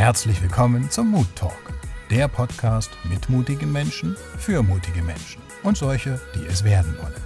[0.00, 1.74] Herzlich willkommen zum Mood Talk,
[2.08, 7.22] der Podcast mit mutigen Menschen für mutige Menschen und solche, die es werden wollen.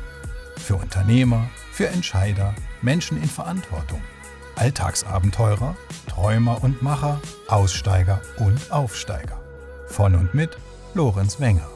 [0.56, 4.02] Für Unternehmer, für Entscheider, Menschen in Verantwortung,
[4.56, 5.76] Alltagsabenteurer,
[6.08, 9.40] Träumer und Macher, Aussteiger und Aufsteiger.
[9.86, 10.58] Von und mit
[10.94, 11.73] Lorenz Wenger.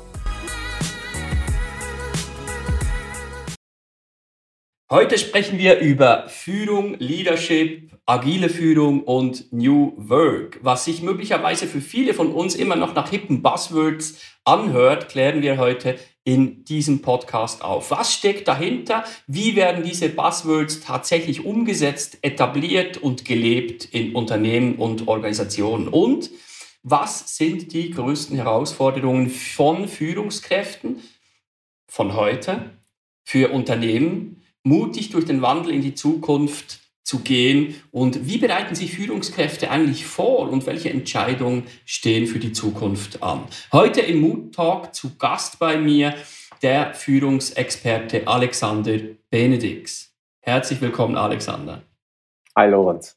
[4.91, 10.61] Heute sprechen wir über Führung, Leadership, agile Führung und New Work.
[10.62, 15.59] Was sich möglicherweise für viele von uns immer noch nach hippen Buzzwords anhört, klären wir
[15.59, 17.91] heute in diesem Podcast auf.
[17.91, 19.05] Was steckt dahinter?
[19.27, 25.89] Wie werden diese Buzzwords tatsächlich umgesetzt, etabliert und gelebt in Unternehmen und Organisationen?
[25.89, 26.30] Und
[26.83, 31.02] was sind die größten Herausforderungen von Führungskräften
[31.86, 32.70] von heute
[33.23, 34.38] für Unternehmen?
[34.62, 40.05] Mutig durch den Wandel in die Zukunft zu gehen und wie bereiten sich Führungskräfte eigentlich
[40.05, 43.45] vor und welche Entscheidungen stehen für die Zukunft an.
[43.73, 46.15] Heute im Mood Talk zu Gast bei mir
[46.61, 48.98] der Führungsexperte Alexander
[49.31, 50.12] Benedix.
[50.41, 51.83] Herzlich willkommen, Alexander.
[52.55, 53.17] Hi, Lorenz.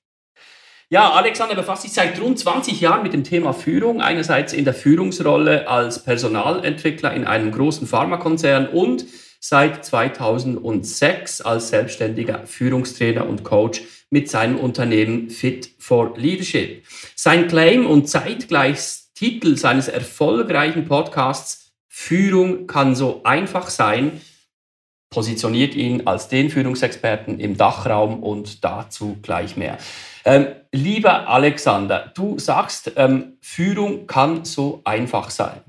[0.89, 4.73] Ja, Alexander befasst sich seit rund 20 Jahren mit dem Thema Führung, einerseits in der
[4.73, 9.05] Führungsrolle als Personalentwickler in einem großen Pharmakonzern und
[9.42, 16.86] seit 2006 als selbstständiger Führungstrainer und Coach mit seinem Unternehmen Fit for Leadership.
[17.16, 18.80] Sein Claim und zeitgleich
[19.16, 24.22] Titel seines erfolgreichen Podcasts Führung kann so einfach sein,
[25.09, 29.78] positioniert ihn als den Führungsexperten im Dachraum und dazu gleich mehr.
[30.23, 35.61] Ähm, lieber Alexander, du sagst, ähm, Führung kann so einfach sein.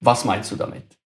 [0.00, 1.01] Was meinst du damit?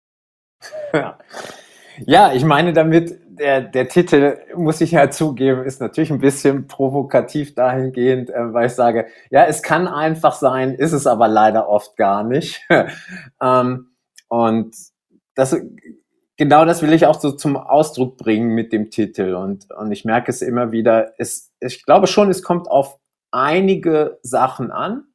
[2.06, 6.68] Ja, ich meine damit, der, der Titel, muss ich ja zugeben, ist natürlich ein bisschen
[6.68, 11.70] provokativ dahingehend, äh, weil ich sage, ja, es kann einfach sein, ist es aber leider
[11.70, 12.62] oft gar nicht.
[13.42, 13.92] ähm,
[14.28, 14.76] und
[15.36, 15.56] das,
[16.38, 19.36] genau das will ich auch so zum Ausdruck bringen mit dem Titel.
[19.36, 22.98] Und, und ich merke es immer wieder, es, ich glaube schon, es kommt auf
[23.32, 25.06] einige Sachen an,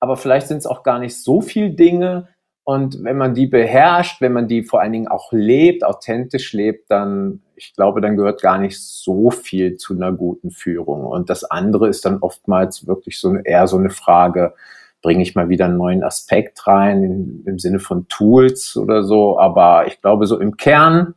[0.00, 2.28] aber vielleicht sind es auch gar nicht so viel Dinge,
[2.64, 6.90] und wenn man die beherrscht, wenn man die vor allen Dingen auch lebt, authentisch lebt,
[6.90, 11.04] dann, ich glaube, dann gehört gar nicht so viel zu einer guten Führung.
[11.04, 14.54] Und das andere ist dann oftmals wirklich so eher so eine Frage,
[15.02, 19.38] bringe ich mal wieder einen neuen Aspekt rein in, im Sinne von Tools oder so.
[19.38, 21.14] Aber ich glaube, so im Kern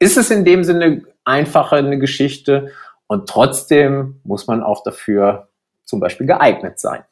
[0.00, 2.72] ist es in dem Sinne einfacher eine Geschichte.
[3.06, 5.48] Und trotzdem muss man auch dafür
[5.84, 7.04] zum Beispiel geeignet sein.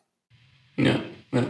[0.76, 0.97] Ja.
[1.32, 1.46] Ja.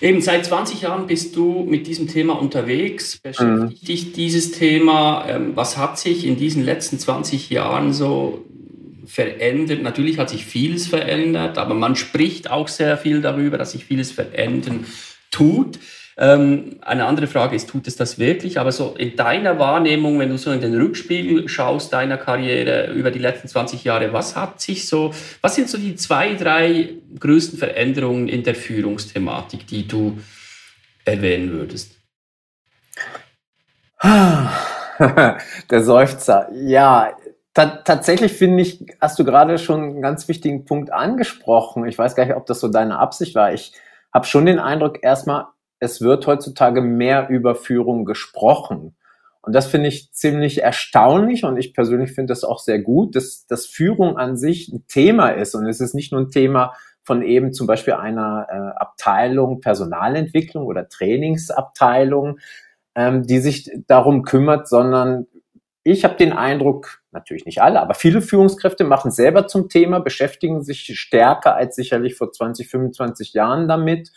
[0.00, 3.18] Eben seit 20 Jahren bist du mit diesem Thema unterwegs.
[3.18, 3.86] Beschäftigt mhm.
[3.86, 5.26] dich dieses Thema?
[5.28, 8.46] Ähm, was hat sich in diesen letzten 20 Jahren so
[9.04, 9.82] verändert?
[9.82, 14.10] Natürlich hat sich vieles verändert, aber man spricht auch sehr viel darüber, dass sich vieles
[14.10, 14.86] verändern
[15.30, 15.78] tut.
[16.20, 18.60] Ähm, eine andere Frage ist, tut es das wirklich?
[18.60, 23.10] Aber so in deiner Wahrnehmung, wenn du so in den Rückspiegel schaust deiner Karriere über
[23.10, 27.58] die letzten 20 Jahre, was hat sich so, was sind so die zwei, drei größten
[27.58, 30.18] Veränderungen in der Führungsthematik, die du
[31.06, 31.96] erwähnen würdest?
[35.70, 36.50] Der Seufzer.
[36.52, 37.16] Ja,
[37.54, 41.86] tatsächlich finde ich, hast du gerade schon einen ganz wichtigen Punkt angesprochen.
[41.86, 43.54] Ich weiß gar nicht, ob das so deine Absicht war.
[43.54, 43.72] Ich
[44.12, 45.46] habe schon den Eindruck, erstmal,
[45.80, 48.94] es wird heutzutage mehr über Führung gesprochen.
[49.42, 53.46] Und das finde ich ziemlich erstaunlich und ich persönlich finde das auch sehr gut, dass,
[53.46, 57.22] dass Führung an sich ein Thema ist und es ist nicht nur ein Thema von
[57.22, 62.38] eben zum Beispiel einer äh, Abteilung Personalentwicklung oder Trainingsabteilung,
[62.94, 65.26] ähm, die sich darum kümmert, sondern
[65.82, 70.62] ich habe den Eindruck, natürlich nicht alle, aber viele Führungskräfte machen selber zum Thema, beschäftigen
[70.62, 74.10] sich stärker als sicherlich vor 20, 25 Jahren damit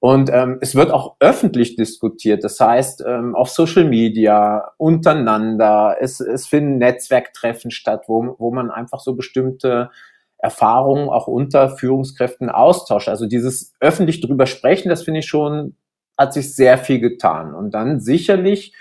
[0.00, 6.20] und ähm, es wird auch öffentlich diskutiert, das heißt ähm, auf Social Media, untereinander, es,
[6.20, 9.90] es finden Netzwerktreffen statt, wo, wo man einfach so bestimmte
[10.38, 13.08] Erfahrungen auch unter Führungskräften austauscht.
[13.08, 15.76] Also dieses öffentlich drüber sprechen, das finde ich schon,
[16.16, 17.54] hat sich sehr viel getan.
[17.54, 18.74] Und dann sicherlich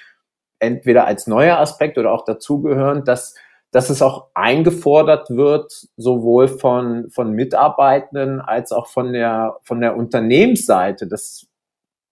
[0.60, 3.34] entweder als neuer Aspekt oder auch dazugehörend, dass
[3.72, 9.98] dass es auch eingefordert wird, sowohl von, von Mitarbeitenden als auch von der, von der
[9.98, 11.48] Unternehmensseite, dass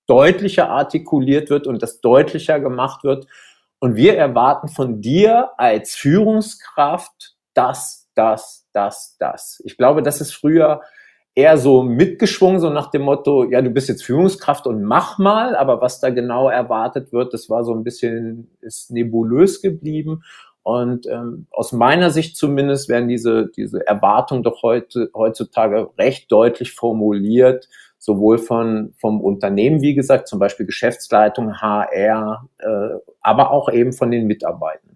[0.07, 3.27] deutlicher artikuliert wird und das deutlicher gemacht wird.
[3.79, 9.61] Und wir erwarten von dir als Führungskraft das, das, das, das.
[9.65, 10.81] Ich glaube, das ist früher
[11.35, 15.55] eher so mitgeschwungen, so nach dem Motto, ja, du bist jetzt Führungskraft und mach mal,
[15.55, 20.23] aber was da genau erwartet wird, das war so ein bisschen, ist nebulös geblieben.
[20.65, 26.71] Und ähm, aus meiner Sicht zumindest werden diese, diese Erwartungen doch heute, heutzutage recht deutlich
[26.71, 27.69] formuliert,
[27.99, 32.65] sowohl von, vom Unternehmen, wie gesagt, zum Beispiel Geschäftsleitung, HR, äh,
[33.21, 34.95] aber auch eben von den Mitarbeitenden.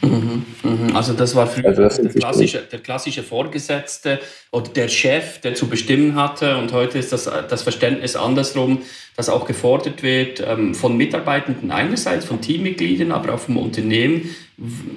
[0.00, 0.96] Mhm, mhm.
[0.96, 4.18] Also das war früher also das der, klassische, der klassische Vorgesetzte
[4.50, 6.56] oder der Chef, der zu bestimmen hatte.
[6.56, 8.80] Und heute ist das, das Verständnis andersrum,
[9.16, 14.34] dass auch gefordert wird ähm, von Mitarbeitenden einerseits, von Teammitgliedern, aber auch vom Unternehmen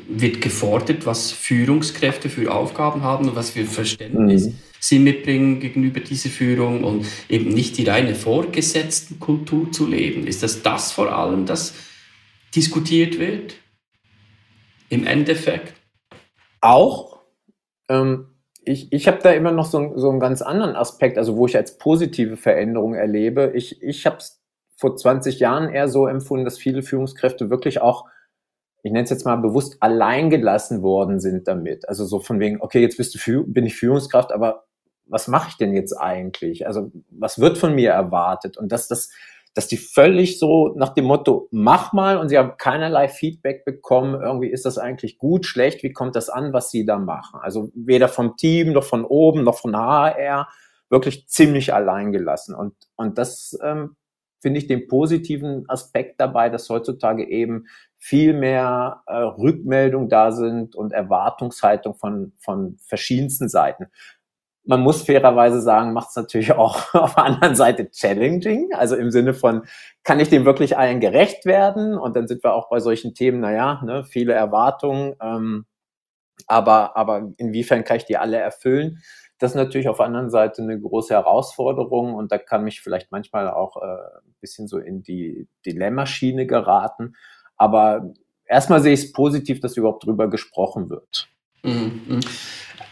[0.10, 4.60] wird gefordert, was Führungskräfte für Aufgaben haben und was für Verständnis mhm.
[4.80, 10.28] sie mitbringen gegenüber dieser Führung und eben nicht die reine Vorgesetztenkultur zu leben.
[10.28, 11.74] Ist das das vor allem, das
[12.54, 13.56] diskutiert wird?
[14.94, 15.74] im Endeffekt?
[16.62, 17.20] Auch.
[17.90, 18.28] Ähm,
[18.64, 21.58] ich ich habe da immer noch so, so einen ganz anderen Aspekt, also wo ich
[21.58, 23.52] als positive Veränderung erlebe.
[23.56, 24.42] Ich, ich habe es
[24.78, 28.06] vor 20 Jahren eher so empfunden, dass viele Führungskräfte wirklich auch,
[28.84, 31.88] ich nenne es jetzt mal bewusst, alleingelassen worden sind damit.
[31.90, 34.66] Also so von wegen, okay, jetzt bist du, bin ich Führungskraft, aber
[35.06, 36.68] was mache ich denn jetzt eigentlich?
[36.68, 38.58] Also was wird von mir erwartet?
[38.58, 39.10] Und dass das
[39.54, 44.20] dass die völlig so nach dem Motto, mach mal und sie haben keinerlei Feedback bekommen,
[44.20, 47.40] irgendwie ist das eigentlich gut, schlecht, wie kommt das an, was sie da machen.
[47.42, 50.48] Also weder vom Team noch von oben noch von HR,
[50.90, 52.56] wirklich ziemlich allein gelassen.
[52.56, 53.96] Und, und das ähm,
[54.42, 57.68] finde ich den positiven Aspekt dabei, dass heutzutage eben
[58.04, 63.88] viel mehr äh, Rückmeldung da sind und Erwartungshaltung von, von verschiedensten Seiten
[64.66, 68.70] man muss fairerweise sagen, macht es natürlich auch auf der anderen Seite challenging.
[68.74, 69.64] Also im Sinne von,
[70.04, 71.98] kann ich dem wirklich allen gerecht werden?
[71.98, 75.66] Und dann sind wir auch bei solchen Themen, naja, ne, viele Erwartungen, ähm,
[76.48, 79.00] aber, aber inwiefern kann ich die alle erfüllen?
[79.38, 83.12] Das ist natürlich auf der anderen Seite eine große Herausforderung und da kann mich vielleicht
[83.12, 87.16] manchmal auch äh, ein bisschen so in die Dilemmaschiene geraten.
[87.58, 88.14] Aber
[88.46, 91.30] erstmal sehe ich es positiv, dass überhaupt drüber gesprochen wird.
[91.64, 92.02] Mhm.
[92.08, 92.20] mhm.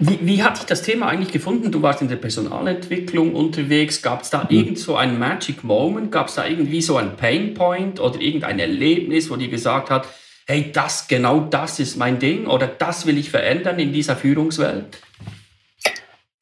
[0.04, 1.72] Wie, wie hat dich das Thema eigentlich gefunden?
[1.72, 4.02] Du warst in der Personalentwicklung unterwegs.
[4.02, 4.50] Gab es da mhm.
[4.50, 6.12] irgend so einen Magic Moment?
[6.12, 10.08] Gab es da irgendwie so einen Pain Point oder irgendein Erlebnis, wo dir gesagt hat,
[10.48, 14.98] hey, das, genau das ist mein Ding oder das will ich verändern in dieser Führungswelt?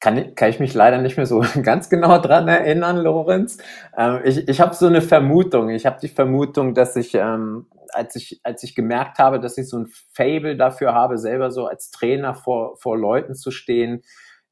[0.00, 3.58] Kann, kann ich mich leider nicht mehr so ganz genau dran erinnern, Lorenz.
[3.96, 5.70] Ähm, ich ich habe so eine Vermutung.
[5.70, 9.68] Ich habe die Vermutung, dass ich ähm, als ich, als ich gemerkt habe, dass ich
[9.68, 14.02] so ein Fable dafür habe, selber so als Trainer vor, vor Leuten zu stehen,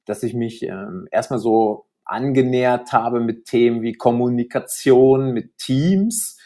[0.04, 6.37] dass ich mich ähm, erstmal so angenähert habe mit Themen wie Kommunikation, mit Teams.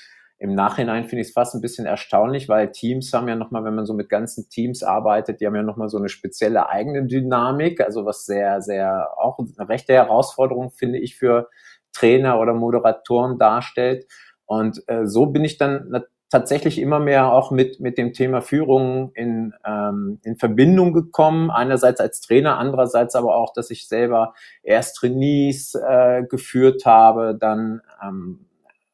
[0.43, 3.77] Im Nachhinein finde ich es fast ein bisschen erstaunlich, weil Teams haben ja nochmal, wenn
[3.77, 7.81] man so mit ganzen Teams arbeitet, die haben ja nochmal so eine spezielle eigene Dynamik,
[7.81, 11.49] also was sehr, sehr auch eine rechte Herausforderung, finde ich, für
[11.93, 14.09] Trainer oder Moderatoren darstellt.
[14.45, 19.13] Und äh, so bin ich dann tatsächlich immer mehr auch mit, mit dem Thema Führung
[19.15, 21.53] in, ähm, in Verbindung gekommen.
[21.53, 24.35] Einerseits als Trainer, andererseits aber auch, dass ich selber
[24.65, 28.47] erst Trainees äh, geführt habe, dann ähm,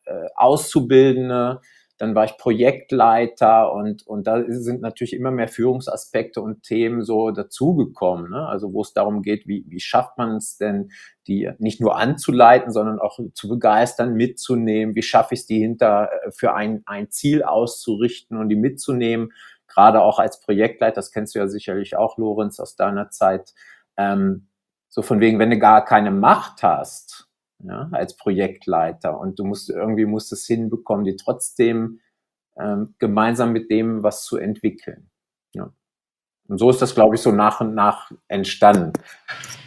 [0.08, 1.60] äh, Auszubildende,
[1.98, 7.32] dann war ich Projektleiter und, und da sind natürlich immer mehr Führungsaspekte und Themen so
[7.32, 8.30] dazugekommen.
[8.30, 8.46] Ne?
[8.46, 10.92] Also wo es darum geht, wie, wie schafft man es denn,
[11.26, 14.94] die nicht nur anzuleiten, sondern auch zu begeistern, mitzunehmen.
[14.94, 19.32] Wie schaffe ich es, die hinter äh, für ein, ein Ziel auszurichten und die mitzunehmen?
[19.66, 23.54] Gerade auch als Projektleiter, das kennst du ja sicherlich auch, Lorenz, aus deiner Zeit.
[23.96, 24.46] Ähm,
[24.88, 27.27] so von wegen, wenn du gar keine Macht hast,
[27.60, 32.00] ja, als Projektleiter und du musst irgendwie musst es hinbekommen, die trotzdem
[32.58, 35.10] ähm, gemeinsam mit dem was zu entwickeln.
[36.48, 38.94] Und so ist das, glaube ich, so nach und nach entstanden.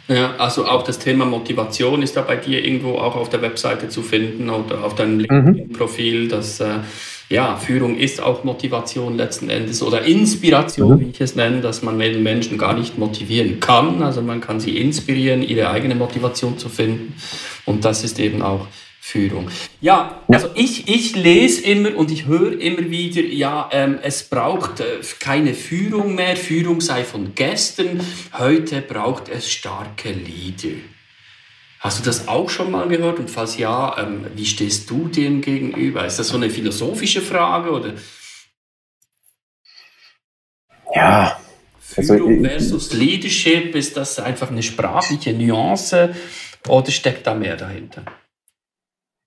[0.08, 3.88] Ja, also auch das Thema Motivation ist da bei dir irgendwo auch auf der Webseite
[3.88, 5.20] zu finden oder auf deinem mhm.
[5.20, 6.80] LinkedIn-Profil, dass äh,
[7.28, 11.00] ja, Führung ist auch Motivation letzten Endes oder Inspiration, mhm.
[11.00, 14.02] wie ich es nenne, dass man Menschen gar nicht motivieren kann.
[14.02, 17.14] Also man kann sie inspirieren, ihre eigene Motivation zu finden.
[17.64, 18.66] Und das ist eben auch
[19.04, 19.50] Führung.
[19.80, 24.78] Ja, also ich, ich lese immer und ich höre immer wieder, ja, ähm, es braucht
[24.78, 28.00] äh, keine Führung mehr, Führung sei von gestern,
[28.38, 30.78] heute braucht es starke Leader.
[31.80, 33.18] Hast du das auch schon mal gehört?
[33.18, 36.06] Und falls ja, ähm, wie stehst du dem gegenüber?
[36.06, 37.94] Ist das so eine philosophische Frage oder?
[40.94, 41.40] Ja.
[41.96, 46.14] Also Führung versus Leadership, ist das einfach eine sprachliche Nuance
[46.68, 48.04] oder steckt da mehr dahinter?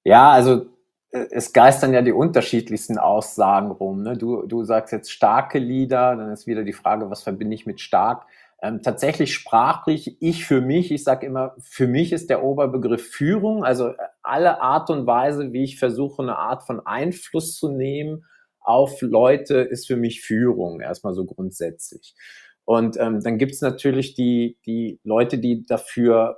[0.06, 0.68] Ja, also
[1.12, 4.04] äh, es geistern ja die unterschiedlichsten Aussagen rum.
[4.04, 4.18] Ne?
[4.18, 7.82] Du, du sagst jetzt starke Lieder, dann ist wieder die Frage, was verbinde ich mit
[7.82, 8.28] stark?
[8.62, 13.64] Ähm, tatsächlich sprachlich, ich für mich, ich sage immer, für mich ist der Oberbegriff Führung,
[13.66, 18.26] also äh, alle Art und Weise, wie ich versuche, eine Art von Einfluss zu nehmen
[18.62, 22.16] auf Leute ist für mich Führung, erstmal so grundsätzlich.
[22.64, 26.38] Und ähm, dann gibt's natürlich die, die Leute, die dafür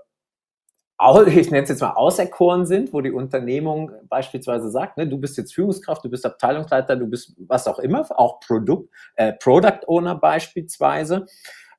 [1.27, 5.37] ich nenne es jetzt mal auserkoren sind, wo die Unternehmung beispielsweise sagt, ne, du bist
[5.37, 10.15] jetzt Führungskraft, du bist Abteilungsleiter, du bist was auch immer, auch Produkt, äh, Product Owner
[10.15, 11.25] beispielsweise.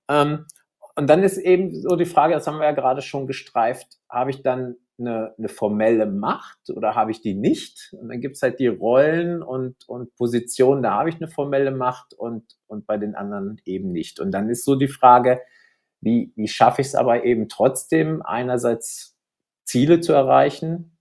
[0.09, 0.47] Ähm,
[0.95, 4.31] und dann ist eben so die Frage, das haben wir ja gerade schon gestreift, habe
[4.31, 7.95] ich dann eine, eine formelle Macht oder habe ich die nicht?
[8.01, 12.15] Und dann gibt's halt die Rollen und, und Positionen, da habe ich eine formelle Macht
[12.15, 14.19] und, und bei den anderen eben nicht.
[14.19, 15.41] Und dann ist so die Frage,
[16.01, 19.17] wie, wie schaffe ich es aber eben trotzdem, einerseits
[19.65, 20.97] Ziele zu erreichen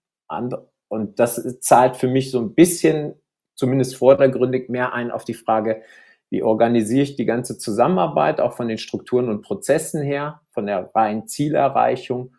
[0.90, 3.16] und das zahlt für mich so ein bisschen,
[3.56, 5.82] zumindest vordergründig, mehr ein auf die Frage,
[6.30, 10.92] wie organisiere ich die ganze Zusammenarbeit, auch von den Strukturen und Prozessen her, von der
[10.94, 12.36] reinen Zielerreichung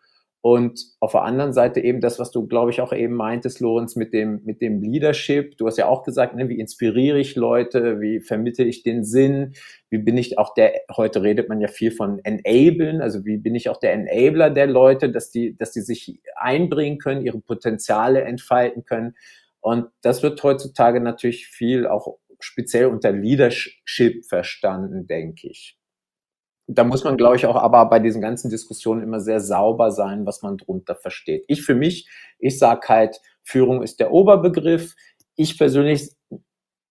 [0.50, 3.96] und auf der anderen Seite eben das, was du, glaube ich, auch eben meintest, Lorenz,
[3.96, 5.58] mit dem, mit dem Leadership.
[5.58, 9.52] Du hast ja auch gesagt, ne, wie inspiriere ich Leute, wie vermittle ich den Sinn,
[9.90, 13.54] wie bin ich auch der, heute redet man ja viel von enablen, also wie bin
[13.54, 18.22] ich auch der Enabler der Leute, dass die, dass die sich einbringen können, ihre Potenziale
[18.22, 19.16] entfalten können.
[19.60, 25.77] Und das wird heutzutage natürlich viel auch speziell unter Leadership verstanden, denke ich
[26.68, 30.26] da muss man, glaube ich, auch aber bei diesen ganzen Diskussionen immer sehr sauber sein,
[30.26, 31.44] was man drunter versteht.
[31.48, 32.08] Ich für mich,
[32.38, 34.94] ich sage halt, Führung ist der Oberbegriff.
[35.34, 36.10] Ich persönlich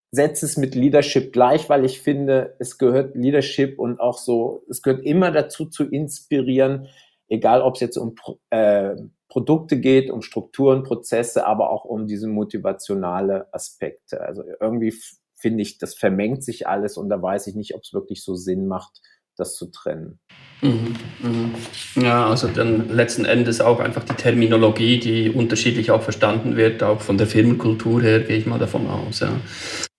[0.10, 4.82] setze es mit Leadership gleich, weil ich finde, es gehört Leadership und auch so, es
[4.82, 6.88] gehört immer dazu zu inspirieren,
[7.28, 8.16] egal ob es jetzt um
[8.50, 8.96] äh,
[9.30, 14.22] Produkte geht, um Strukturen, Prozesse, aber auch um diese motivationale Aspekte.
[14.22, 14.94] Also irgendwie
[15.36, 18.34] finde ich, das vermengt sich alles und da weiß ich nicht, ob es wirklich so
[18.34, 19.02] Sinn macht,
[19.38, 20.20] das zu trennen.
[20.62, 21.56] Mhm, mhm.
[22.04, 27.02] Ja, also dann letzten Endes auch einfach die Terminologie, die unterschiedlich auch verstanden wird, auch
[27.02, 29.20] von der Firmenkultur her, gehe ich mal davon aus.
[29.20, 29.40] Ja,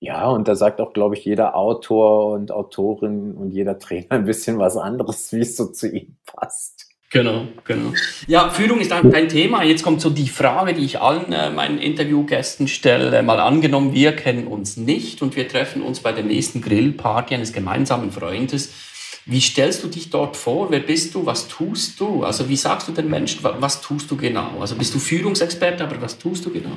[0.01, 4.25] ja und da sagt auch, glaube ich, jeder Autor und Autorin und jeder Trainer ein
[4.25, 6.89] bisschen was anderes, wie es so zu ihm passt.
[7.11, 7.95] Genau, genau.
[8.27, 9.63] Ja, Führung ist ein Thema.
[9.63, 13.23] Jetzt kommt so die Frage, die ich allen äh, meinen Interviewgästen stelle.
[13.23, 17.55] Mal angenommen, wir kennen uns nicht und wir treffen uns bei der nächsten Grillparty eines
[17.55, 18.75] gemeinsamen Freundes
[19.29, 20.71] wie stellst du dich dort vor?
[20.71, 21.27] Wer bist du?
[21.27, 22.25] Was tust du?
[22.25, 24.59] Also wie sagst du den Menschen, was tust du genau?
[24.59, 26.77] Also bist du Führungsexperte, aber was tust du genau?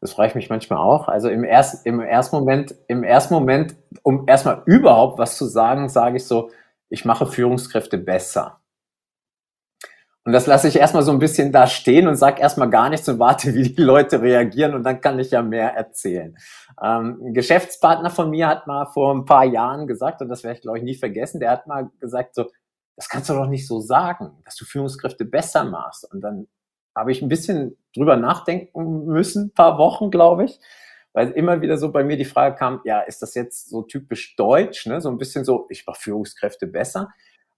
[0.00, 1.06] Das frage ich mich manchmal auch.
[1.06, 5.90] Also im, erst, im ersten Moment, im ersten Moment, um erstmal überhaupt was zu sagen,
[5.90, 6.50] sage ich so,
[6.88, 8.60] ich mache Führungskräfte besser.
[10.28, 13.08] Und das lasse ich erstmal so ein bisschen da stehen und sage erstmal gar nichts
[13.08, 16.36] und warte, wie die Leute reagieren und dann kann ich ja mehr erzählen.
[16.82, 20.56] Ähm, ein Geschäftspartner von mir hat mal vor ein paar Jahren gesagt, und das werde
[20.56, 22.44] ich glaube ich nie vergessen, der hat mal gesagt so,
[22.94, 26.06] das kannst du doch nicht so sagen, dass du Führungskräfte besser machst.
[26.12, 26.46] Und dann
[26.94, 30.60] habe ich ein bisschen drüber nachdenken müssen, ein paar Wochen, glaube ich,
[31.14, 34.36] weil immer wieder so bei mir die Frage kam, ja, ist das jetzt so typisch
[34.36, 35.00] deutsch, ne?
[35.00, 37.08] so ein bisschen so, ich mache Führungskräfte besser.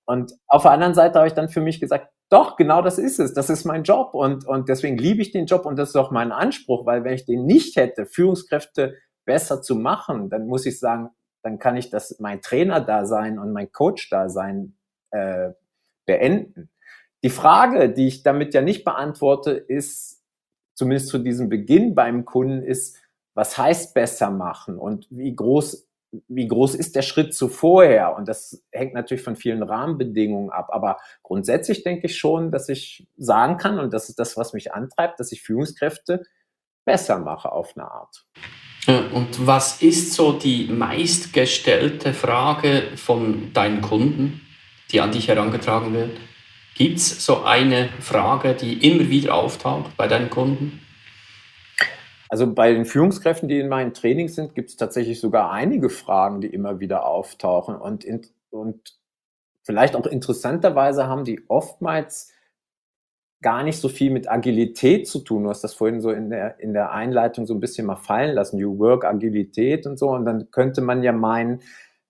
[0.04, 3.18] Und auf der anderen Seite habe ich dann für mich gesagt, doch, genau das ist
[3.18, 3.34] es.
[3.34, 4.14] Das ist mein Job.
[4.14, 7.14] Und, und deswegen liebe ich den Job und das ist auch mein Anspruch, weil wenn
[7.14, 11.10] ich den nicht hätte, Führungskräfte besser zu machen, dann muss ich sagen,
[11.42, 14.76] dann kann ich das mein Trainer da sein und mein Coach da sein
[15.10, 15.50] äh,
[16.06, 16.70] beenden.
[17.24, 20.22] Die Frage, die ich damit ja nicht beantworte, ist,
[20.74, 22.96] zumindest zu diesem Beginn beim Kunden, ist,
[23.34, 25.89] was heißt besser machen und wie groß
[26.28, 28.16] wie groß ist der Schritt zuvorher?
[28.16, 30.68] Und das hängt natürlich von vielen Rahmenbedingungen ab.
[30.70, 34.72] Aber grundsätzlich denke ich schon, dass ich sagen kann, und das ist das, was mich
[34.72, 36.24] antreibt, dass ich Führungskräfte
[36.84, 38.26] besser mache auf eine Art.
[38.86, 44.40] Und was ist so die meistgestellte Frage von deinen Kunden,
[44.90, 46.16] die an dich herangetragen wird?
[46.74, 50.80] Gibt es so eine Frage, die immer wieder auftaucht bei deinen Kunden?
[52.30, 56.40] Also bei den Führungskräften, die in meinen Trainings sind, gibt es tatsächlich sogar einige Fragen,
[56.40, 57.74] die immer wieder auftauchen.
[57.74, 58.96] Und, in, und
[59.64, 62.32] vielleicht auch interessanterweise haben die oftmals
[63.42, 65.42] gar nicht so viel mit Agilität zu tun.
[65.42, 68.36] Du hast das vorhin so in der, in der Einleitung so ein bisschen mal fallen
[68.36, 70.10] lassen, New Work, Agilität und so.
[70.10, 71.62] Und dann könnte man ja meinen,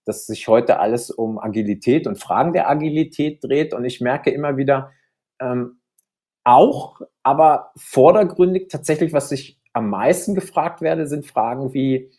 [0.04, 3.72] dass sich heute alles um Agilität und Fragen der Agilität dreht.
[3.72, 4.92] Und ich merke immer wieder
[5.40, 5.80] ähm,
[6.44, 12.10] auch, aber vordergründig tatsächlich, was sich am meisten gefragt werde, sind Fragen wie,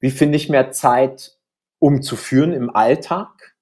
[0.00, 1.38] wie finde ich mehr Zeit,
[1.78, 3.56] um zu führen im Alltag?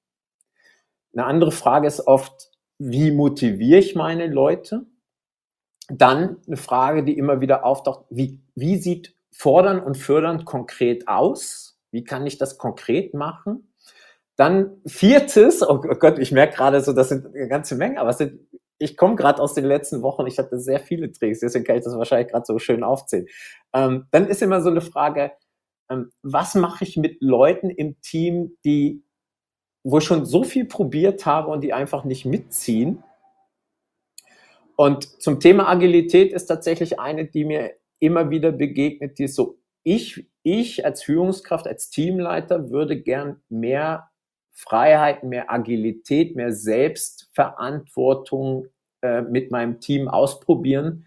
[1.14, 4.86] Eine andere Frage ist oft, wie motiviere ich meine Leute?
[5.88, 11.78] Dann eine Frage, die immer wieder auftaucht, wie, wie sieht Fordern und Fördern konkret aus?
[11.90, 13.72] Wie kann ich das konkret machen?
[14.36, 18.18] Dann viertes, oh Gott, ich merke gerade so, das sind eine ganze Menge, aber es
[18.18, 18.40] sind
[18.82, 21.84] ich komme gerade aus den letzten Wochen, ich hatte sehr viele Tricks, deswegen kann ich
[21.84, 23.26] das wahrscheinlich gerade so schön aufzählen.
[23.72, 25.32] Ähm, dann ist immer so eine Frage,
[25.90, 29.04] ähm, was mache ich mit Leuten im Team, die,
[29.84, 33.02] wo ich schon so viel probiert habe und die einfach nicht mitziehen.
[34.76, 39.58] Und zum Thema Agilität ist tatsächlich eine, die mir immer wieder begegnet, die ist so,
[39.84, 44.11] ich, ich als Führungskraft, als Teamleiter würde gern mehr
[44.52, 48.66] Freiheit, mehr Agilität, mehr Selbstverantwortung
[49.02, 51.06] äh, mit meinem Team ausprobieren.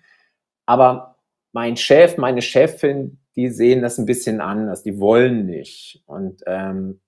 [0.66, 1.18] Aber
[1.54, 6.04] mein Chef, meine Chefin, die sehen das ein bisschen anders, die wollen nicht.
[6.06, 7.02] Und ähm,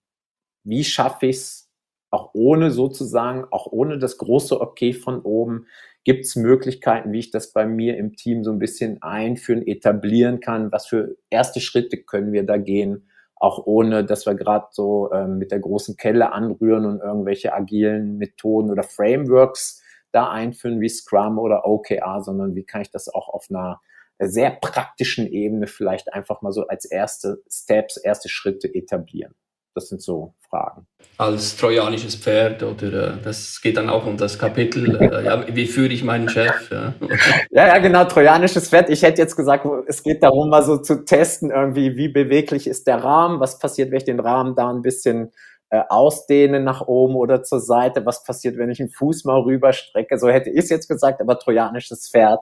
[0.64, 1.70] wie schaffe ich es
[2.10, 5.68] auch ohne sozusagen, auch ohne das große Okay von oben,
[6.04, 10.40] gibt es Möglichkeiten, wie ich das bei mir im Team so ein bisschen einführen, etablieren
[10.40, 10.72] kann?
[10.72, 13.10] Was für erste Schritte können wir da gehen?
[13.40, 18.18] Auch ohne, dass wir gerade so ähm, mit der großen Kelle anrühren und irgendwelche agilen
[18.18, 23.30] Methoden oder Frameworks da einführen wie Scrum oder OKR, sondern wie kann ich das auch
[23.30, 23.80] auf einer
[24.20, 29.36] sehr praktischen Ebene vielleicht einfach mal so als erste Steps, erste Schritte etablieren?
[29.78, 30.88] Das sind so Fragen.
[31.20, 35.68] Als trojanisches Pferd oder äh, das geht dann auch um das Kapitel, äh, ja, wie
[35.68, 36.72] führe ich meinen Chef?
[36.72, 36.96] Ja.
[37.52, 38.90] ja, ja, genau, trojanisches Pferd.
[38.90, 42.88] Ich hätte jetzt gesagt, es geht darum, mal so zu testen, irgendwie, wie beweglich ist
[42.88, 45.32] der Rahmen, was passiert, wenn ich den Rahmen da ein bisschen
[45.70, 50.18] äh, ausdehne nach oben oder zur Seite, was passiert, wenn ich einen Fuß mal rüberstrecke.
[50.18, 52.40] So hätte ich es jetzt gesagt, aber trojanisches Pferd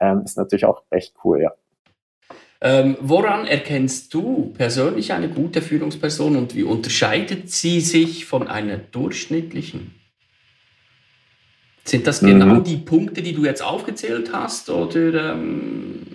[0.00, 1.52] ähm, ist natürlich auch echt cool, ja.
[2.64, 8.76] Ähm, woran erkennst du persönlich eine gute Führungsperson und wie unterscheidet sie sich von einer
[8.76, 9.92] durchschnittlichen?
[11.82, 12.64] Sind das genau mhm.
[12.64, 14.70] die Punkte, die du jetzt aufgezählt hast?
[14.70, 16.06] Oder ähm,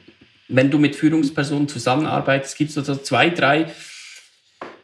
[0.48, 3.70] wenn du mit Führungspersonen zusammenarbeitest, gibt es also zwei, drei,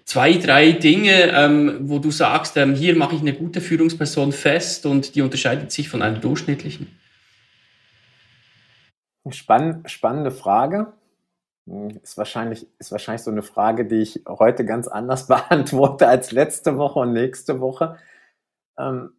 [0.04, 4.86] zwei, drei Dinge, ähm, wo du sagst, ähm, hier mache ich eine gute Führungsperson fest
[4.86, 6.88] und die unterscheidet sich von einer durchschnittlichen?
[9.32, 10.92] Spann spannende Frage.
[11.68, 16.32] Hm, ist wahrscheinlich, ist wahrscheinlich so eine Frage, die ich heute ganz anders beantworte als
[16.32, 17.98] letzte Woche und nächste Woche.
[18.78, 19.14] Ähm,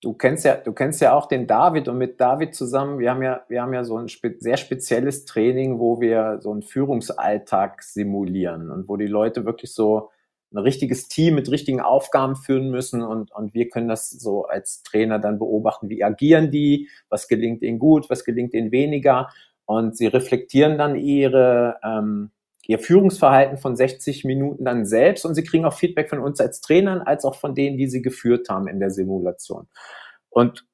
[0.00, 3.22] du kennst ja, du kennst ja auch den David und mit David zusammen, wir haben
[3.22, 7.82] ja, wir haben ja so ein spe sehr spezielles Training, wo wir so einen Führungsalltag
[7.82, 10.10] simulieren und wo die Leute wirklich so
[10.52, 14.82] ein richtiges Team mit richtigen Aufgaben führen müssen und, und wir können das so als
[14.82, 19.28] Trainer dann beobachten, wie agieren die, was gelingt ihnen gut, was gelingt ihnen weniger
[19.68, 22.30] und sie reflektieren dann ihre, ähm,
[22.66, 26.62] ihr Führungsverhalten von 60 Minuten dann selbst und sie kriegen auch Feedback von uns als
[26.62, 29.68] Trainern, als auch von denen, die sie geführt haben in der Simulation.
[30.30, 30.66] Und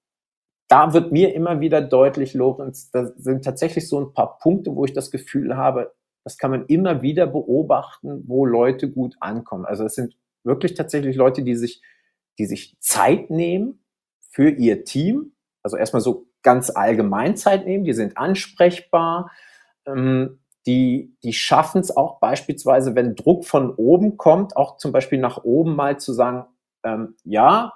[0.69, 4.85] da wird mir immer wieder deutlich, Lorenz, da sind tatsächlich so ein paar Punkte, wo
[4.85, 9.65] ich das Gefühl habe, das kann man immer wieder beobachten, wo Leute gut ankommen.
[9.65, 11.83] Also es sind wirklich tatsächlich Leute, die sich,
[12.39, 13.85] die sich Zeit nehmen
[14.31, 15.33] für ihr Team.
[15.65, 19.33] Also erstmal so ganz allgemein Zeit nehmen, die sind ansprechbar,
[19.87, 25.19] ähm, die, die schaffen es auch beispielsweise, wenn Druck von oben kommt, auch zum Beispiel
[25.19, 26.47] nach oben mal zu sagen,
[26.85, 27.73] ähm, ja,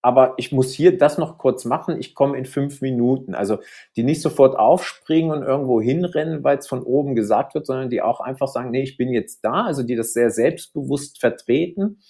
[0.00, 3.34] aber ich muss hier das noch kurz machen, ich komme in fünf Minuten.
[3.34, 3.58] Also
[3.96, 8.00] die nicht sofort aufspringen und irgendwo hinrennen, weil es von oben gesagt wird, sondern die
[8.00, 12.00] auch einfach sagen, nee, ich bin jetzt da, also die das sehr selbstbewusst vertreten.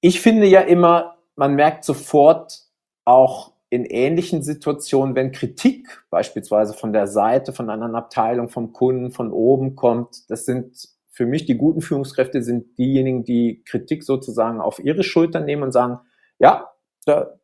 [0.00, 2.62] Ich finde ja immer, man merkt sofort
[3.04, 9.10] auch, in ähnlichen Situationen, wenn Kritik beispielsweise von der Seite, von einer Abteilung, vom Kunden,
[9.10, 14.60] von oben kommt, das sind für mich die guten Führungskräfte sind diejenigen, die Kritik sozusagen
[14.60, 15.98] auf ihre Schultern nehmen und sagen,
[16.38, 16.70] ja,
[17.04, 17.38] da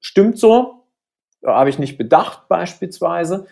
[0.00, 0.88] stimmt so,
[1.40, 3.46] da habe ich nicht bedacht beispielsweise,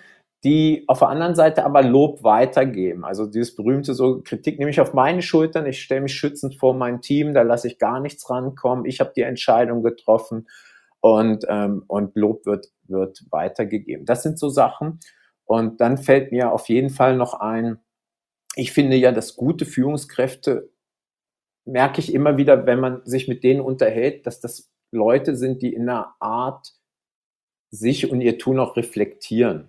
[0.44, 3.04] die auf der anderen Seite aber Lob weitergeben.
[3.04, 6.74] Also dieses berühmte so Kritik nehme ich auf meine Schultern, ich stelle mich schützend vor
[6.74, 10.48] mein Team, da lasse ich gar nichts rankommen, ich habe die Entscheidung getroffen
[11.02, 14.06] und, ähm, und Lob wird, wird weitergegeben.
[14.06, 15.00] Das sind so Sachen.
[15.44, 17.78] Und dann fällt mir auf jeden Fall noch ein,
[18.56, 20.70] ich finde ja, dass gute Führungskräfte
[21.64, 25.74] merke ich immer wieder, wenn man sich mit denen unterhält, dass das Leute sind, die
[25.74, 26.72] in einer Art
[27.70, 29.68] sich und ihr Tun auch reflektieren.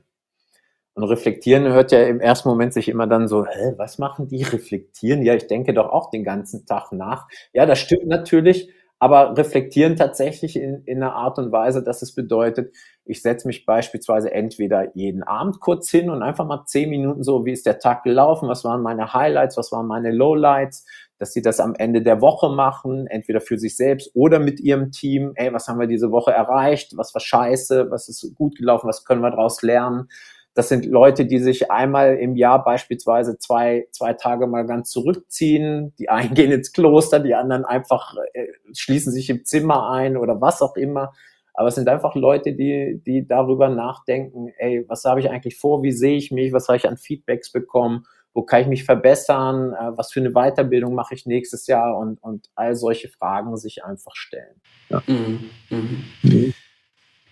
[0.96, 4.44] Und reflektieren hört ja im ersten Moment sich immer dann so, hä, was machen die?
[4.44, 5.24] Reflektieren?
[5.24, 7.28] Ja, ich denke doch auch den ganzen Tag nach.
[7.54, 8.70] Ja, das stimmt natürlich,
[9.04, 13.66] aber reflektieren tatsächlich in, in einer Art und Weise, dass es bedeutet, ich setze mich
[13.66, 17.80] beispielsweise entweder jeden Abend kurz hin und einfach mal zehn Minuten so, wie ist der
[17.80, 20.86] Tag gelaufen, was waren meine Highlights, was waren meine Lowlights,
[21.18, 24.92] dass sie das am Ende der Woche machen, entweder für sich selbst oder mit ihrem
[24.92, 25.34] Team.
[25.36, 26.96] Ey, was haben wir diese Woche erreicht?
[26.96, 27.92] Was war scheiße?
[27.92, 28.88] Was ist gut gelaufen?
[28.88, 30.08] Was können wir daraus lernen?
[30.56, 35.94] Das sind Leute, die sich einmal im Jahr beispielsweise zwei, zwei Tage mal ganz zurückziehen.
[35.98, 40.42] Die einen gehen ins Kloster, die anderen einfach äh, schließen sich im Zimmer ein oder
[40.42, 41.14] was auch immer.
[41.56, 45.84] Aber es sind einfach Leute, die, die darüber nachdenken, ey, was habe ich eigentlich vor,
[45.84, 49.74] wie sehe ich mich, was habe ich an Feedbacks bekommen, wo kann ich mich verbessern,
[49.74, 53.84] äh, was für eine Weiterbildung mache ich nächstes Jahr und, und all solche Fragen sich
[53.84, 54.62] einfach stellen.
[54.90, 55.04] Ja.
[55.06, 55.50] Mhm.
[55.70, 56.04] Mhm.
[56.24, 56.54] Mhm.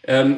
[0.04, 0.38] Ähm,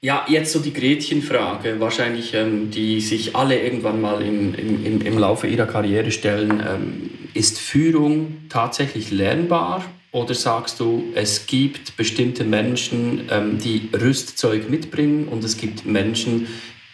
[0.00, 5.18] ja, jetzt so die Gretchenfrage, wahrscheinlich, ähm, die sich alle irgendwann mal im, im, im
[5.18, 6.62] Laufe ihrer Karriere stellen.
[6.66, 14.70] Ähm, ist Führung tatsächlich lernbar oder sagst du, es gibt bestimmte Menschen, ähm, die Rüstzeug
[14.70, 16.46] mitbringen und es gibt Menschen,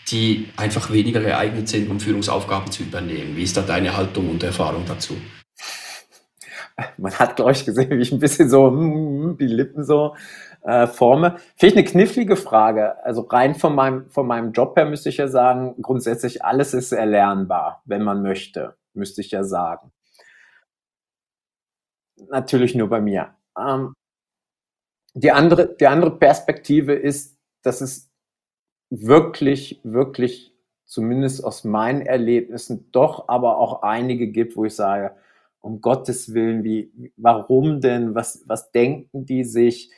[0.08, 3.36] die einfach weniger geeignet sind, um Führungsaufgaben zu übernehmen?
[3.36, 5.14] Wie ist da deine Haltung und Erfahrung dazu?
[6.98, 10.16] Man hat, glaube ich, gesehen, wie ich ein bisschen so mm, die Lippen so
[10.62, 11.36] äh, forme.
[11.56, 13.04] Vielleicht eine knifflige Frage.
[13.04, 16.92] Also rein von meinem, von meinem Job her müsste ich ja sagen, grundsätzlich alles ist
[16.92, 19.92] erlernbar, wenn man möchte, müsste ich ja sagen.
[22.30, 23.34] Natürlich nur bei mir.
[23.58, 23.94] Ähm,
[25.14, 28.10] die, andere, die andere Perspektive ist, dass es
[28.90, 30.50] wirklich, wirklich,
[30.84, 35.16] zumindest aus meinen Erlebnissen, doch aber auch einige gibt, wo ich sage,
[35.60, 39.90] um Gottes Willen, wie, warum denn, was, was denken die sich?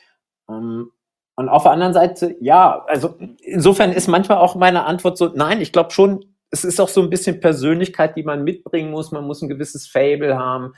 [0.49, 0.91] Ähm,
[1.35, 5.59] und auf der anderen Seite, ja, also insofern ist manchmal auch meine Antwort so, nein,
[5.59, 9.11] ich glaube schon, es ist auch so ein bisschen Persönlichkeit, die man mitbringen muss.
[9.11, 10.73] Man muss ein gewisses Fable haben.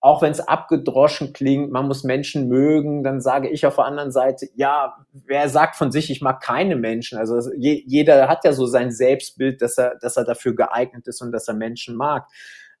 [0.00, 4.10] Auch wenn es abgedroschen klingt, man muss Menschen mögen, dann sage ich auf der anderen
[4.10, 7.18] Seite, ja, wer sagt von sich, ich mag keine Menschen?
[7.18, 11.22] Also je, jeder hat ja so sein Selbstbild, dass er, dass er dafür geeignet ist
[11.22, 12.26] und dass er Menschen mag.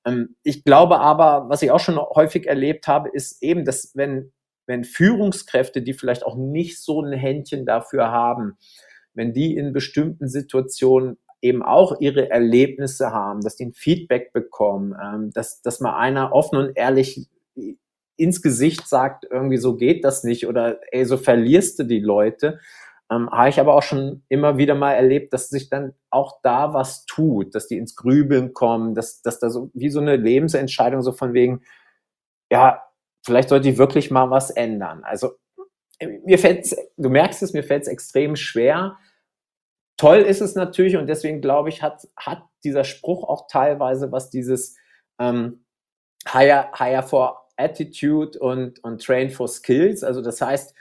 [0.04, 4.32] Ähm, ich glaube aber, was ich auch schon häufig erlebt habe, ist eben, dass wenn
[4.66, 8.56] wenn Führungskräfte, die vielleicht auch nicht so ein Händchen dafür haben,
[9.14, 14.94] wenn die in bestimmten Situationen eben auch ihre Erlebnisse haben, dass die ein Feedback bekommen,
[15.02, 17.28] ähm, dass, dass mal einer offen und ehrlich
[18.16, 22.60] ins Gesicht sagt, irgendwie so geht das nicht oder ey, so verlierst du die Leute,
[23.10, 26.72] ähm, habe ich aber auch schon immer wieder mal erlebt, dass sich dann auch da
[26.72, 31.02] was tut, dass die ins Grübeln kommen, dass, dass da so wie so eine Lebensentscheidung
[31.02, 31.62] so von wegen,
[32.50, 32.82] ja,
[33.24, 35.04] vielleicht sollte ich wirklich mal was ändern.
[35.04, 35.32] Also
[36.24, 38.98] mir fällt du merkst es, mir fällt es extrem schwer.
[39.96, 44.30] Toll ist es natürlich und deswegen glaube ich, hat, hat dieser Spruch auch teilweise was
[44.30, 44.76] dieses
[45.18, 45.64] ähm,
[46.26, 50.02] hire, hire for Attitude und, und Train for Skills.
[50.02, 50.74] Also das heißt,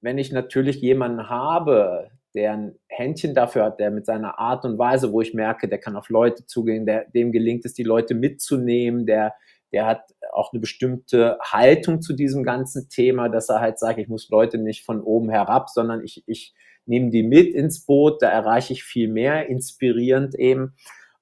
[0.00, 4.78] wenn ich natürlich jemanden habe, der ein Händchen dafür hat, der mit seiner Art und
[4.78, 8.14] Weise, wo ich merke, der kann auf Leute zugehen, der, dem gelingt es, die Leute
[8.14, 9.34] mitzunehmen, der,
[9.72, 10.02] der hat
[10.32, 14.58] auch eine bestimmte Haltung zu diesem ganzen Thema, dass er halt sagt, ich muss Leute
[14.58, 16.54] nicht von oben herab, sondern ich, ich
[16.86, 20.74] nehme die mit ins Boot, da erreiche ich viel mehr, inspirierend eben.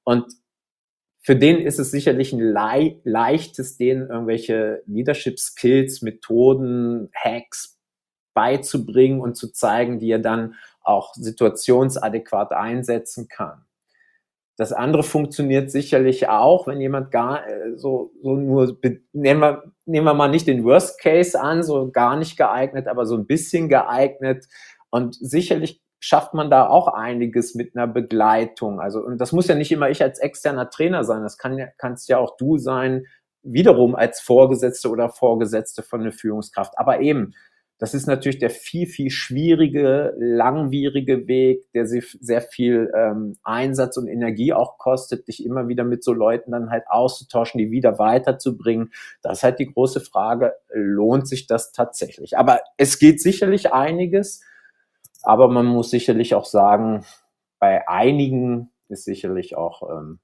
[0.04, 0.26] Und
[1.20, 7.80] für den ist es sicherlich ein Le leichtes, denen irgendwelche Leadership Skills, Methoden, Hacks
[8.32, 13.65] beizubringen und zu zeigen, die er dann auch situationsadäquat einsetzen kann.
[14.56, 18.78] Das andere funktioniert sicherlich auch, wenn jemand gar äh, so, so nur,
[19.12, 23.04] nehmen wir, nehmen wir mal nicht den Worst Case an, so gar nicht geeignet, aber
[23.04, 24.46] so ein bisschen geeignet.
[24.90, 28.80] Und sicherlich schafft man da auch einiges mit einer Begleitung.
[28.80, 31.66] Also, und das muss ja nicht immer ich als externer Trainer sein, das kann ja,
[31.78, 33.04] kannst ja auch du sein,
[33.42, 36.78] wiederum als Vorgesetzte oder Vorgesetzte von einer Führungskraft.
[36.78, 37.34] Aber eben,
[37.78, 44.08] das ist natürlich der viel, viel schwierige, langwierige Weg, der sehr viel ähm, Einsatz und
[44.08, 48.92] Energie auch kostet, dich immer wieder mit so Leuten dann halt auszutauschen, die wieder weiterzubringen.
[49.20, 52.38] Das ist halt die große Frage, lohnt sich das tatsächlich?
[52.38, 54.42] Aber es geht sicherlich einiges,
[55.22, 57.04] aber man muss sicherlich auch sagen,
[57.58, 60.20] bei einigen ist sicherlich auch ähm,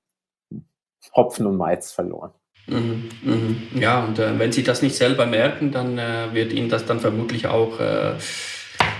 [1.14, 2.32] Hopfen und Malz verloren.
[2.66, 3.56] Mhm, mhm.
[3.80, 7.00] Ja, und äh, wenn Sie das nicht selber merken, dann äh, wird Ihnen das dann
[7.00, 8.14] vermutlich auch äh,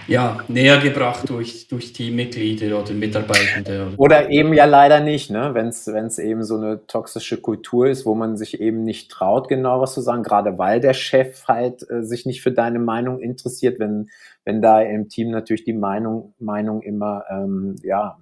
[0.09, 3.92] ja, näher gebracht durch, durch Teammitglieder oder Mitarbeitende.
[3.96, 5.55] Oder eben ja leider nicht, ne?
[5.55, 9.81] wenn es eben so eine toxische Kultur ist, wo man sich eben nicht traut, genau
[9.81, 13.79] was zu sagen, gerade weil der Chef halt äh, sich nicht für deine Meinung interessiert,
[13.79, 14.11] wenn,
[14.44, 18.18] wenn da im Team natürlich die Meinung, Meinung immer ähm, ja,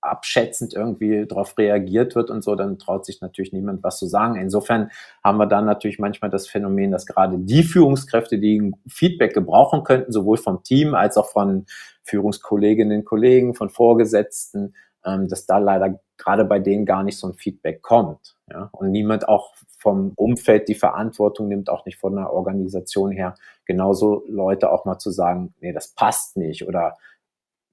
[0.00, 4.36] abschätzend irgendwie darauf reagiert wird und so, dann traut sich natürlich niemand was zu sagen.
[4.36, 4.90] Insofern
[5.22, 10.12] haben wir dann natürlich manchmal das Phänomen, dass gerade die Führungskräfte, die Feedback gebrauchen könnten,
[10.12, 11.66] sowohl vom Team als auch von
[12.04, 17.28] Führungskolleginnen und Kollegen, von Vorgesetzten, ähm, dass da leider gerade bei denen gar nicht so
[17.28, 18.36] ein Feedback kommt.
[18.50, 18.68] Ja?
[18.72, 24.24] Und niemand auch vom Umfeld die Verantwortung nimmt, auch nicht von der Organisation her, genauso
[24.28, 26.98] Leute auch mal zu sagen, nee, das passt nicht oder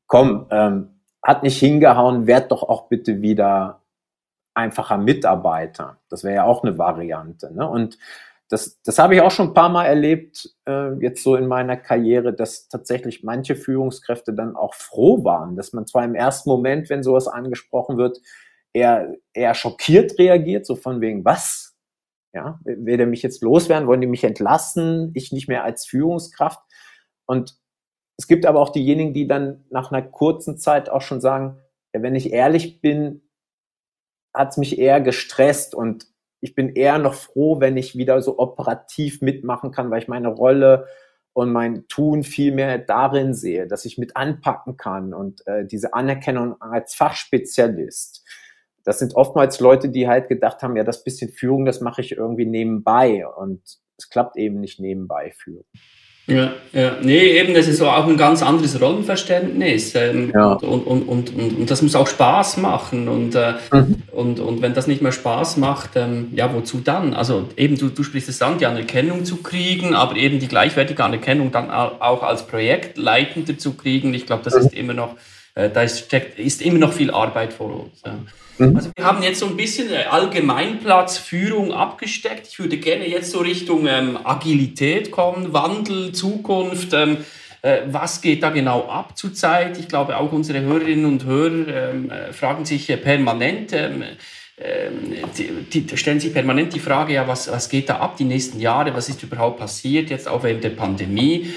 [0.07, 0.96] komm, ähm,
[1.27, 3.81] hat nicht hingehauen, werd doch auch bitte wieder
[4.53, 5.99] einfacher Mitarbeiter.
[6.09, 7.53] Das wäre ja auch eine Variante.
[7.53, 7.69] Ne?
[7.69, 7.97] Und
[8.47, 11.75] das, das habe ich auch schon ein paar Mal erlebt, äh, jetzt so in meiner
[11.75, 16.89] Karriere, dass tatsächlich manche Führungskräfte dann auch froh waren, dass man zwar im ersten Moment,
[16.89, 18.21] wenn sowas angesprochen wird,
[18.71, 21.75] eher, eher schockiert reagiert, so von wegen, was?
[22.33, 23.87] Ja, will der mich jetzt loswerden?
[23.87, 25.11] Wollen die mich entlassen?
[25.13, 26.61] Ich nicht mehr als Führungskraft?
[27.25, 27.57] Und
[28.17, 31.59] es gibt aber auch diejenigen, die dann nach einer kurzen Zeit auch schon sagen,
[31.93, 33.21] ja, wenn ich ehrlich bin,
[34.33, 36.07] hat es mich eher gestresst und
[36.39, 40.27] ich bin eher noch froh, wenn ich wieder so operativ mitmachen kann, weil ich meine
[40.27, 40.87] Rolle
[41.33, 45.93] und mein Tun viel mehr darin sehe, dass ich mit anpacken kann und äh, diese
[45.93, 48.25] Anerkennung als Fachspezialist.
[48.83, 52.13] Das sind oftmals Leute, die halt gedacht haben, ja, das bisschen Führung, das mache ich
[52.13, 53.61] irgendwie nebenbei und
[53.97, 55.65] es klappt eben nicht nebenbei führen.
[56.29, 59.95] Ja, ja, nee, eben, das ist so auch ein ganz anderes Rollenverständnis.
[59.95, 60.53] Ähm, ja.
[60.53, 63.07] und, und, und, und, und, das muss auch Spaß machen.
[63.07, 64.03] Und, äh, mhm.
[64.11, 67.13] und, und wenn das nicht mehr Spaß macht, ähm, ja, wozu dann?
[67.13, 71.01] Also eben, du, du sprichst es an, die Anerkennung zu kriegen, aber eben die gleichwertige
[71.01, 74.13] Anerkennung dann auch als Projektleitender zu kriegen.
[74.13, 74.59] Ich glaube, das mhm.
[74.59, 75.15] ist immer noch,
[75.69, 78.01] da ist, ist immer noch viel Arbeit vor uns.
[78.57, 78.75] Mhm.
[78.75, 82.47] Also wir haben jetzt so ein bisschen äh, Allgemeinplatz, Führung abgesteckt.
[82.47, 86.93] Ich würde gerne jetzt so Richtung ähm, Agilität kommen, Wandel, Zukunft.
[86.93, 87.17] Ähm,
[87.61, 89.77] äh, was geht da genau ab zurzeit?
[89.77, 94.03] Ich glaube, auch unsere Hörerinnen und Hörer ähm, äh, fragen sich äh, permanent, ähm,
[94.59, 98.23] ähm, die, die, stellen sich permanent die Frage, ja, was, was geht da ab die
[98.23, 98.95] nächsten Jahre?
[98.95, 101.53] Was ist überhaupt passiert, jetzt auch während der Pandemie?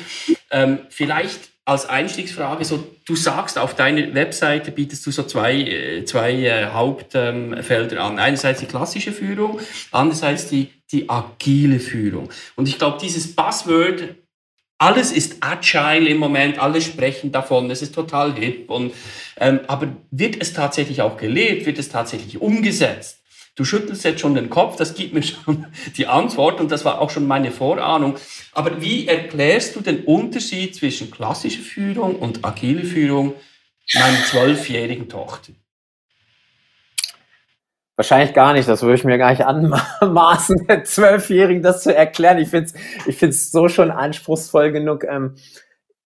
[0.50, 6.04] Ähm, vielleicht als Einstiegsfrage, so, du sagst, auf deiner Webseite bietest du so zwei, äh,
[6.04, 8.18] zwei äh, Hauptfelder an.
[8.18, 9.61] Einerseits die klassische Führung,
[9.92, 12.28] andererseits die, die agile Führung.
[12.56, 14.16] Und ich glaube, dieses Buzzword,
[14.78, 18.68] alles ist agile im Moment, alle sprechen davon, es ist total hip.
[18.68, 18.92] Und,
[19.38, 21.66] ähm, aber wird es tatsächlich auch gelebt?
[21.66, 23.19] Wird es tatsächlich umgesetzt?
[23.61, 25.66] Du schüttelst jetzt schon den Kopf, das gibt mir schon
[25.99, 28.14] die Antwort und das war auch schon meine Vorahnung.
[28.53, 33.35] Aber wie erklärst du den Unterschied zwischen klassischer Führung und agile Führung
[33.92, 35.53] meiner zwölfjährigen Tochter?
[37.96, 42.38] Wahrscheinlich gar nicht, das würde ich mir gar nicht anmaßen, der Zwölfjährigen das zu erklären.
[42.38, 42.73] Ich finde
[43.07, 45.05] es ich so schon anspruchsvoll genug.
[45.05, 45.37] Ähm,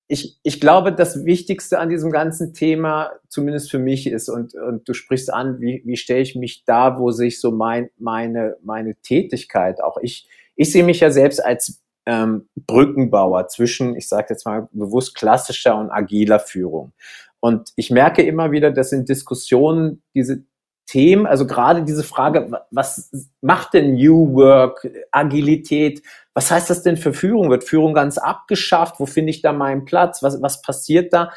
[0.07, 4.87] ich, ich glaube, das Wichtigste an diesem ganzen Thema, zumindest für mich, ist, und, und
[4.87, 8.95] du sprichst an, wie, wie stelle ich mich da, wo sich so mein, meine, meine
[8.95, 9.97] Tätigkeit auch.
[10.01, 15.15] Ich, ich sehe mich ja selbst als ähm, Brückenbauer zwischen, ich sage jetzt mal bewusst
[15.15, 16.91] klassischer und agiler Führung.
[17.39, 20.43] Und ich merke immer wieder, dass in Diskussionen diese
[20.85, 26.97] Themen, also gerade diese Frage, was macht denn New Work, Agilität, was heißt das denn
[26.97, 27.49] für Führung?
[27.49, 28.99] Wird Führung ganz abgeschafft?
[28.99, 30.23] Wo finde ich da meinen Platz?
[30.23, 31.31] Was, was passiert da?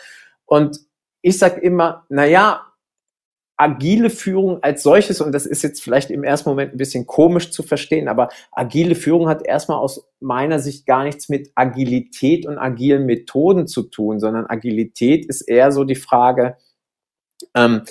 [0.46, 0.80] Und
[1.22, 2.66] ich sage immer, na ja,
[3.56, 7.50] agile Führung als solches, und das ist jetzt vielleicht im ersten Moment ein bisschen komisch
[7.50, 12.59] zu verstehen, aber agile Führung hat erstmal aus meiner Sicht gar nichts mit Agilität und
[12.59, 16.59] agilen Methoden zu tun, sondern Agilität ist eher so die Frage,
[17.54, 17.82] ähm,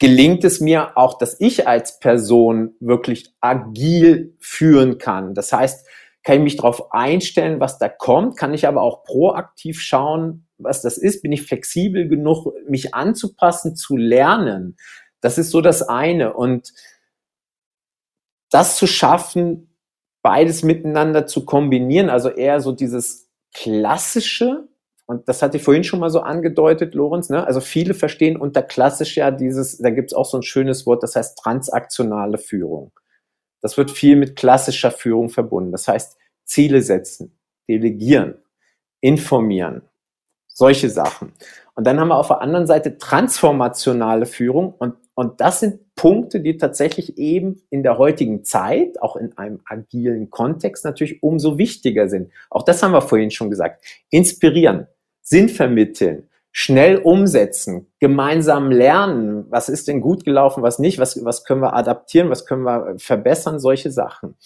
[0.00, 5.34] gelingt es mir auch, dass ich als Person wirklich agil führen kann.
[5.34, 5.86] Das heißt,
[6.22, 10.82] kann ich mich darauf einstellen, was da kommt, kann ich aber auch proaktiv schauen, was
[10.82, 14.76] das ist, bin ich flexibel genug, mich anzupassen, zu lernen.
[15.20, 16.34] Das ist so das eine.
[16.34, 16.72] Und
[18.50, 19.76] das zu schaffen,
[20.22, 24.68] beides miteinander zu kombinieren, also eher so dieses klassische,
[25.10, 27.44] und das hatte ich vorhin schon mal so angedeutet, Lorenz, ne?
[27.44, 31.02] also viele verstehen unter klassisch ja dieses, da gibt es auch so ein schönes Wort,
[31.02, 32.92] das heißt transaktionale Führung.
[33.60, 35.72] Das wird viel mit klassischer Führung verbunden.
[35.72, 37.36] Das heißt, Ziele setzen,
[37.68, 38.36] delegieren,
[39.00, 39.82] informieren,
[40.46, 41.32] solche Sachen.
[41.74, 46.38] Und dann haben wir auf der anderen Seite transformationale Führung und, und das sind Punkte,
[46.38, 52.08] die tatsächlich eben in der heutigen Zeit, auch in einem agilen Kontext natürlich umso wichtiger
[52.08, 52.30] sind.
[52.48, 53.84] Auch das haben wir vorhin schon gesagt.
[54.08, 54.86] Inspirieren,
[55.22, 61.44] Sinn vermitteln, schnell umsetzen, gemeinsam lernen, was ist denn gut gelaufen, was nicht, was, was
[61.44, 64.36] können wir adaptieren, was können wir verbessern, solche Sachen.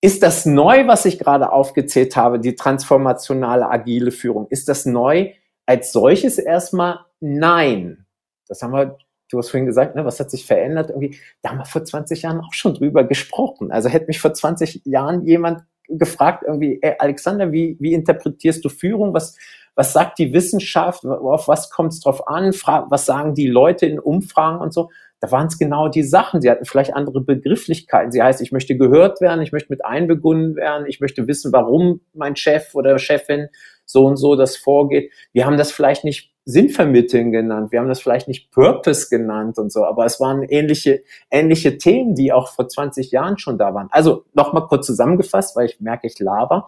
[0.00, 4.46] Ist das neu, was ich gerade aufgezählt habe, die transformationale agile Führung?
[4.48, 5.32] Ist das neu
[5.66, 7.00] als solches erstmal?
[7.20, 8.06] Nein.
[8.46, 8.96] Das haben wir,
[9.30, 10.90] du hast vorhin gesagt, ne, was hat sich verändert?
[10.90, 13.72] Irgendwie, da haben wir vor 20 Jahren auch schon drüber gesprochen.
[13.72, 18.68] Also hätte mich vor 20 Jahren jemand gefragt, irgendwie, ey, Alexander, wie, wie interpretierst du
[18.68, 19.14] Führung?
[19.14, 19.36] Was,
[19.74, 23.98] was sagt die Wissenschaft, auf was kommt es drauf an, was sagen die Leute in
[23.98, 24.90] Umfragen und so.
[25.20, 26.40] Da waren es genau die Sachen.
[26.40, 28.12] Sie hatten vielleicht andere Begrifflichkeiten.
[28.12, 32.00] Sie heißt, ich möchte gehört werden, ich möchte mit einbegunden werden, ich möchte wissen, warum
[32.12, 33.48] mein Chef oder Chefin
[33.84, 35.12] so und so das vorgeht.
[35.32, 39.70] Wir haben das vielleicht nicht Sinnvermitteln genannt, wir haben das vielleicht nicht Purpose genannt und
[39.70, 43.88] so, aber es waren ähnliche, ähnliche Themen, die auch vor 20 Jahren schon da waren.
[43.90, 46.66] Also nochmal kurz zusammengefasst, weil ich merke, ich laber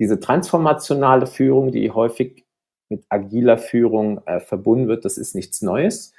[0.00, 2.44] diese transformationale Führung, die häufig
[2.88, 6.12] mit agiler Führung äh, verbunden wird, das ist nichts Neues.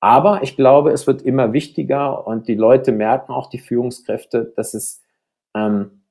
[0.00, 4.74] Aber ich glaube, es wird immer wichtiger und die Leute merken auch, die Führungskräfte, dass
[4.74, 5.02] es,
[5.54, 6.02] ähm,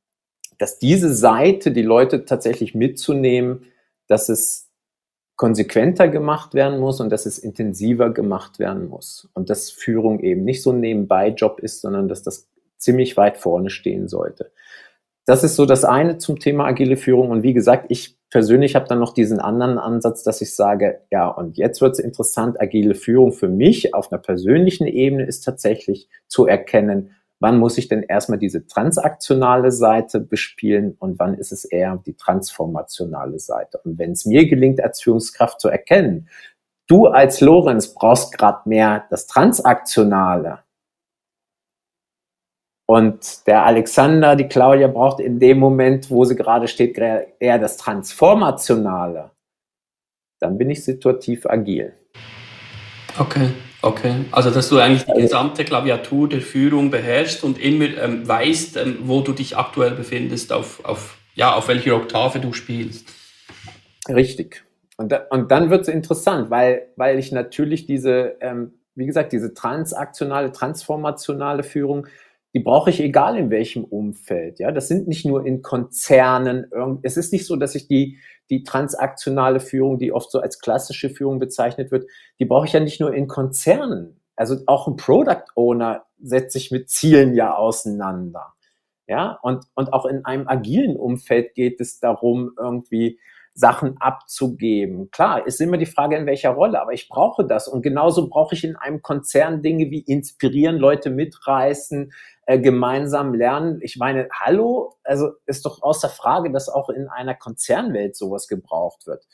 [0.58, 3.66] dass diese Seite, die Leute tatsächlich mitzunehmen,
[4.08, 4.65] dass es
[5.36, 9.30] konsequenter gemacht werden muss und dass es intensiver gemacht werden muss.
[9.34, 13.70] Und dass Führung eben nicht so ein Nebenbei-Job ist, sondern dass das ziemlich weit vorne
[13.70, 14.52] stehen sollte.
[15.26, 17.32] Das ist so das eine zum Thema agile Führung.
[17.32, 21.28] Und wie gesagt, ich persönlich habe dann noch diesen anderen Ansatz, dass ich sage, ja,
[21.28, 26.10] und jetzt wird es interessant, agile Führung für mich auf einer persönlichen Ebene ist tatsächlich
[26.28, 31.66] zu erkennen, wann muss ich denn erstmal diese transaktionale Seite bespielen und wann ist es
[31.66, 33.80] eher die transformationale Seite.
[33.84, 36.30] Und wenn es mir gelingt, als Führungskraft zu erkennen,
[36.88, 40.60] du als Lorenz brauchst gerade mehr das Transaktionale,
[42.88, 47.78] und der Alexander, die Claudia braucht in dem Moment, wo sie gerade steht, eher das
[47.78, 49.32] Transformationale.
[50.40, 51.94] Dann bin ich situativ agil.
[53.18, 53.50] Okay,
[53.86, 54.26] okay.
[54.32, 58.78] Also, dass du eigentlich die also gesamte Klaviatur der Führung beherrschst und immer ähm, weißt,
[58.78, 63.08] ähm, wo du dich aktuell befindest, auf, auf, ja, auf welcher Oktave du spielst.
[64.10, 64.66] Richtig.
[64.98, 69.34] Und, da, und dann wird es interessant, weil, weil ich natürlich diese, ähm, wie gesagt,
[69.34, 72.08] diese transaktionale, transformationale Führung,
[72.54, 74.60] die brauche ich egal in welchem Umfeld.
[74.60, 76.68] Ja, das sind nicht nur in Konzernen.
[77.02, 78.18] Es ist nicht so, dass ich die,
[78.50, 82.80] die transaktionale Führung, die oft so als klassische Führung bezeichnet wird, die brauche ich ja
[82.80, 84.22] nicht nur in Konzernen.
[84.36, 88.54] Also auch ein Product Owner setzt sich mit Zielen ja auseinander.
[89.08, 93.20] Ja, und, und auch in einem agilen Umfeld geht es darum, irgendwie
[93.54, 95.10] Sachen abzugeben.
[95.12, 97.70] Klar, ist immer die Frage, in welcher Rolle, aber ich brauche das.
[97.70, 102.12] Und genauso brauche ich in einem Konzern Dinge wie inspirieren, Leute mitreißen,
[102.46, 103.80] äh, gemeinsam lernen.
[103.82, 109.08] Ich meine, hallo, also ist doch außer Frage, dass auch in einer Konzernwelt sowas gebraucht
[109.08, 109.26] wird.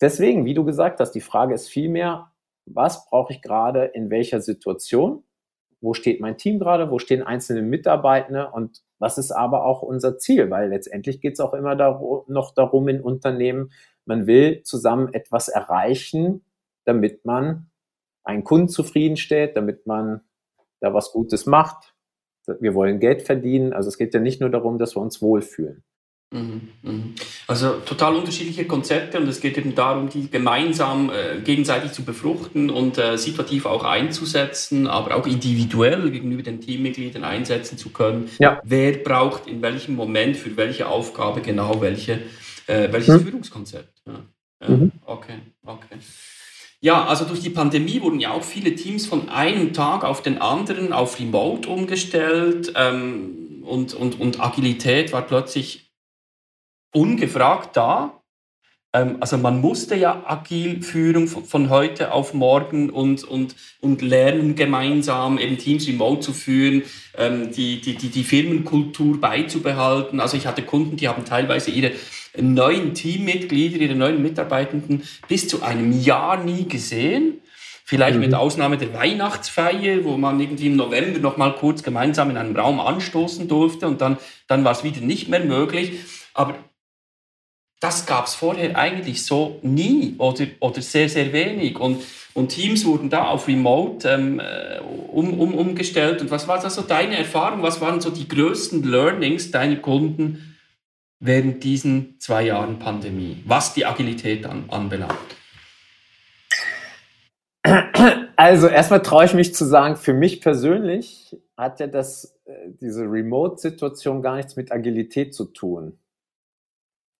[0.00, 2.32] Deswegen, wie du gesagt hast, die Frage ist vielmehr,
[2.66, 5.24] was brauche ich gerade in welcher Situation?
[5.80, 6.90] Wo steht mein Team gerade?
[6.90, 8.50] Wo stehen einzelne Mitarbeitende?
[8.50, 10.50] Und was ist aber auch unser Ziel?
[10.50, 13.72] Weil letztendlich geht es auch immer darum, noch darum in Unternehmen,
[14.04, 16.44] man will zusammen etwas erreichen,
[16.84, 17.70] damit man
[18.24, 20.22] einen Kunden zufriedenstellt, damit man
[20.80, 21.91] da was Gutes macht.
[22.60, 23.72] Wir wollen Geld verdienen.
[23.72, 25.82] Also es geht ja nicht nur darum, dass wir uns wohlfühlen.
[26.32, 27.14] Mhm, mhm.
[27.46, 32.70] Also total unterschiedliche Konzepte und es geht eben darum, die gemeinsam äh, gegenseitig zu befruchten
[32.70, 38.30] und äh, situativ auch einzusetzen, aber auch individuell gegenüber den Teammitgliedern einsetzen zu können.
[38.38, 38.60] Ja.
[38.64, 42.20] Wer braucht in welchem Moment für welche Aufgabe genau welche,
[42.66, 43.24] äh, welches mhm.
[43.26, 44.02] Führungskonzept?
[44.06, 44.68] Ja.
[44.68, 44.92] Mhm.
[45.04, 45.96] Okay, okay.
[46.84, 50.42] Ja, also durch die Pandemie wurden ja auch viele Teams von einem Tag auf den
[50.42, 55.92] anderen auf Remote umgestellt ähm, und, und, und Agilität war plötzlich
[56.92, 58.20] ungefragt da.
[58.92, 64.56] Ähm, also man musste ja agil führen von heute auf morgen und, und, und lernen
[64.56, 66.82] gemeinsam eben Teams remote zu führen,
[67.16, 70.18] ähm, die, die, die, die Firmenkultur beizubehalten.
[70.18, 71.92] Also ich hatte Kunden, die haben teilweise ihre
[72.36, 77.40] neuen Teammitglieder, ihre neuen Mitarbeitenden bis zu einem Jahr nie gesehen.
[77.84, 78.20] Vielleicht mhm.
[78.20, 82.56] mit Ausnahme der Weihnachtsfeier, wo man irgendwie im November noch mal kurz gemeinsam in einem
[82.56, 84.16] Raum anstoßen durfte und dann,
[84.46, 85.98] dann war es wieder nicht mehr möglich.
[86.32, 86.54] Aber
[87.80, 91.78] das gab es vorher eigentlich so nie oder, oder sehr, sehr wenig.
[91.78, 94.78] Und, und Teams wurden da auf Remote ähm, äh,
[95.10, 96.20] um, um, umgestellt.
[96.20, 97.62] Und was war da so deine Erfahrung?
[97.62, 100.51] Was waren so die größten Learnings deiner Kunden
[101.22, 105.14] während diesen zwei Jahren Pandemie, was die Agilität an, anbelangt?
[108.36, 113.04] Also erstmal traue ich mich zu sagen, für mich persönlich hat ja das, äh, diese
[113.04, 115.98] Remote-Situation gar nichts mit Agilität zu tun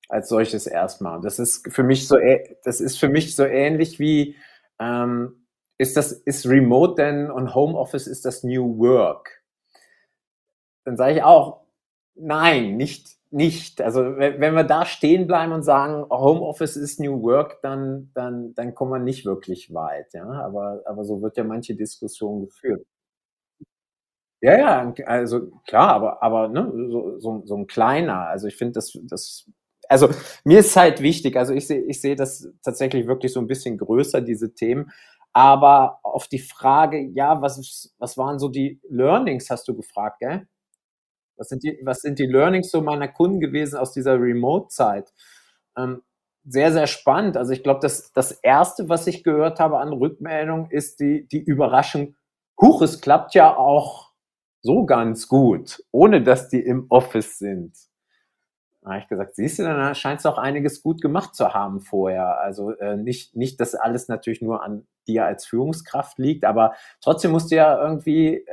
[0.08, 1.20] als solches erstmal.
[1.20, 2.18] Das ist für mich so,
[2.64, 4.36] das ist für mich so ähnlich wie,
[4.80, 5.46] ähm,
[5.78, 9.42] ist das, ist Remote denn und Homeoffice ist das New Work?
[10.84, 11.62] Dann sage ich auch,
[12.14, 13.80] nein, nicht, nicht.
[13.80, 18.74] Also wenn wir da stehen bleiben und sagen, Homeoffice ist New Work, dann, dann, dann
[18.74, 20.12] kommen wir nicht wirklich weit.
[20.14, 20.26] Ja?
[20.28, 22.84] Aber, aber so wird ja manche Diskussion geführt.
[24.40, 28.26] Ja, ja, also klar, aber, aber ne, so, so, so ein kleiner.
[28.26, 29.48] Also ich finde, das, das
[29.88, 30.08] also
[30.44, 33.78] mir ist halt wichtig, also ich sehe ich sehe das tatsächlich wirklich so ein bisschen
[33.78, 34.90] größer, diese Themen.
[35.32, 40.46] Aber auf die Frage, ja, was, was waren so die Learnings, hast du gefragt, gell?
[41.42, 45.12] Was sind die, was sind die Learnings so meiner Kunden gewesen aus dieser Remote-Zeit?
[45.76, 46.02] Ähm,
[46.44, 47.36] sehr, sehr spannend.
[47.36, 51.42] Also ich glaube, das, das Erste, was ich gehört habe an Rückmeldung, ist die, die
[51.42, 52.14] Überraschung,
[52.60, 54.12] huch, es klappt ja auch
[54.60, 57.76] so ganz gut, ohne dass die im Office sind.
[58.82, 61.80] Da habe ich gesagt, siehst du, dann scheinst du auch einiges gut gemacht zu haben
[61.80, 62.40] vorher.
[62.40, 67.30] Also äh, nicht, nicht, dass alles natürlich nur an dir als Führungskraft liegt, aber trotzdem
[67.30, 68.44] musst du ja irgendwie äh,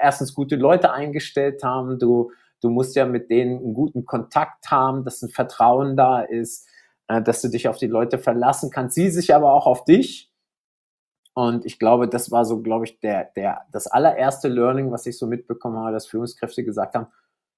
[0.00, 1.98] erstens gute Leute eingestellt haben.
[1.98, 2.32] Du,
[2.62, 6.66] du musst ja mit denen einen guten Kontakt haben, dass ein Vertrauen da ist,
[7.08, 8.94] äh, dass du dich auf die Leute verlassen kannst.
[8.94, 10.32] Sie sich aber auch auf dich.
[11.34, 15.18] Und ich glaube, das war so, glaube ich, der, der, das allererste Learning, was ich
[15.18, 17.08] so mitbekommen habe, dass Führungskräfte gesagt haben,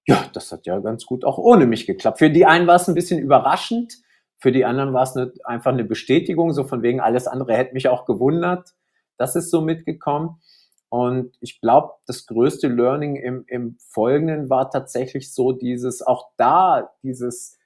[0.07, 2.19] ja, das hat ja ganz gut auch ohne mich geklappt.
[2.19, 3.99] Für die einen war es ein bisschen überraschend,
[4.39, 7.75] für die anderen war es eine, einfach eine Bestätigung, so von wegen alles andere hätte
[7.75, 8.75] mich auch gewundert.
[9.17, 10.41] Das ist so mitgekommen.
[10.89, 16.93] Und ich glaube, das größte Learning im, im Folgenden war tatsächlich so dieses, auch da
[17.03, 17.59] dieses,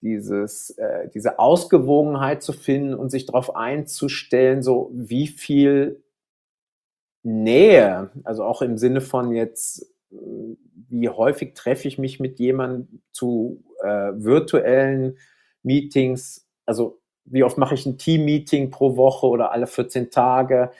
[0.00, 6.02] dieses, äh, diese Ausgewogenheit zu finden und sich darauf einzustellen, so wie viel
[7.22, 9.86] Nähe, also auch im Sinne von jetzt
[10.88, 15.18] wie häufig treffe ich mich mit jemandem zu äh, virtuellen
[15.62, 20.70] Meetings, also wie oft mache ich ein Team-Meeting pro Woche oder alle 14 Tage.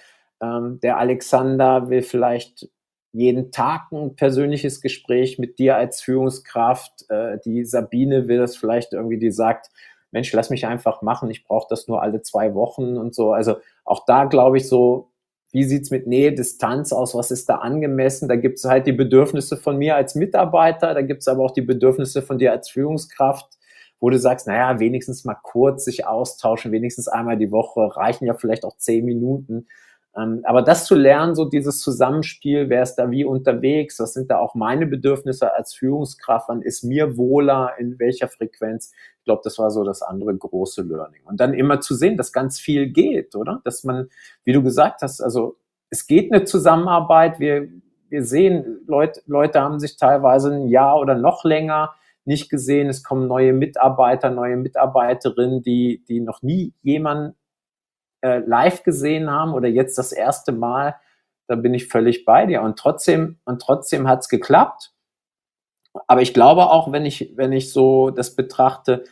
[0.40, 2.68] Ähm, der Alexander will vielleicht
[3.12, 7.08] jeden Tag ein persönliches Gespräch mit dir als Führungskraft.
[7.10, 9.70] Äh, die Sabine will das vielleicht irgendwie, die sagt,
[10.10, 13.32] Mensch, lass mich einfach machen, ich brauche das nur alle zwei Wochen und so.
[13.32, 15.10] Also auch da glaube ich so,
[15.50, 18.28] wie sieht's mit Nähe, Distanz aus, was ist da angemessen?
[18.28, 22.22] Da gibt's halt die Bedürfnisse von mir als Mitarbeiter, da gibt's aber auch die Bedürfnisse
[22.22, 23.58] von dir als Führungskraft,
[24.00, 28.34] wo du sagst, naja, wenigstens mal kurz sich austauschen, wenigstens einmal die Woche, reichen ja
[28.34, 29.66] vielleicht auch zehn Minuten.
[30.18, 34.30] Ähm, aber das zu lernen, so dieses Zusammenspiel, wer ist da wie unterwegs, was sind
[34.30, 38.92] da auch meine Bedürfnisse als Führungskraft, wann ist mir wohler, in welcher Frequenz.
[39.18, 41.20] Ich glaube, das war so das andere große Learning.
[41.24, 43.60] Und dann immer zu sehen, dass ganz viel geht, oder?
[43.64, 44.08] Dass man,
[44.44, 45.56] wie du gesagt hast, also
[45.90, 47.38] es geht eine Zusammenarbeit.
[47.38, 47.68] Wir,
[48.08, 51.94] wir sehen, Leute, Leute haben sich teilweise ein Jahr oder noch länger
[52.24, 52.88] nicht gesehen.
[52.88, 57.34] Es kommen neue Mitarbeiter, neue Mitarbeiterinnen, die, die noch nie jemanden
[58.22, 60.96] äh, live gesehen haben oder jetzt das erste Mal,
[61.48, 62.62] da bin ich völlig bei dir.
[62.62, 64.92] Und trotzdem, und trotzdem hat es geklappt.
[66.06, 69.04] Aber ich glaube auch, wenn ich, wenn ich so das betrachte,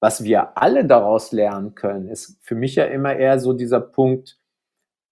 [0.00, 4.38] was wir alle daraus lernen können, ist für mich ja immer eher so dieser Punkt,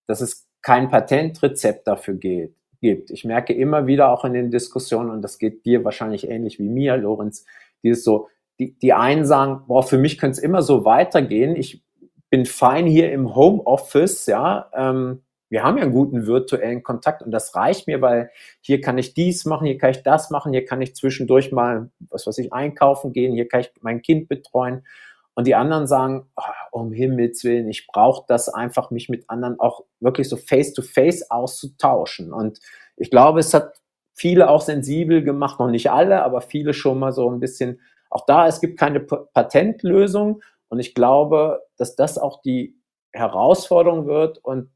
[0.07, 3.11] dass es kein Patentrezept dafür geht, gibt.
[3.11, 6.69] Ich merke immer wieder auch in den Diskussionen, und das geht dir wahrscheinlich ähnlich wie
[6.69, 7.45] mir, Lorenz,
[7.83, 8.29] dieses so,
[8.59, 11.55] die, die einen sagen, boah, für mich könnte es immer so weitergehen.
[11.55, 11.85] Ich
[12.31, 14.71] bin fein hier im Homeoffice, ja.
[14.75, 18.99] Ähm, wir haben ja einen guten virtuellen Kontakt und das reicht mir, weil hier kann
[18.99, 22.37] ich dies machen, hier kann ich das machen, hier kann ich zwischendurch mal, was weiß
[22.39, 24.87] ich, einkaufen gehen, hier kann ich mein Kind betreuen.
[25.35, 29.59] Und die anderen sagen, oh, um Himmels Willen, ich brauche das einfach, mich mit anderen
[29.61, 32.33] auch wirklich so face-to-face -face auszutauschen.
[32.33, 32.59] Und
[32.97, 33.81] ich glaube, es hat
[34.15, 38.27] viele auch sensibel gemacht, noch nicht alle, aber viele schon mal so ein bisschen, auch
[38.27, 42.77] da, es gibt keine Patentlösung, und ich glaube, dass das auch die
[43.13, 44.71] Herausforderung wird und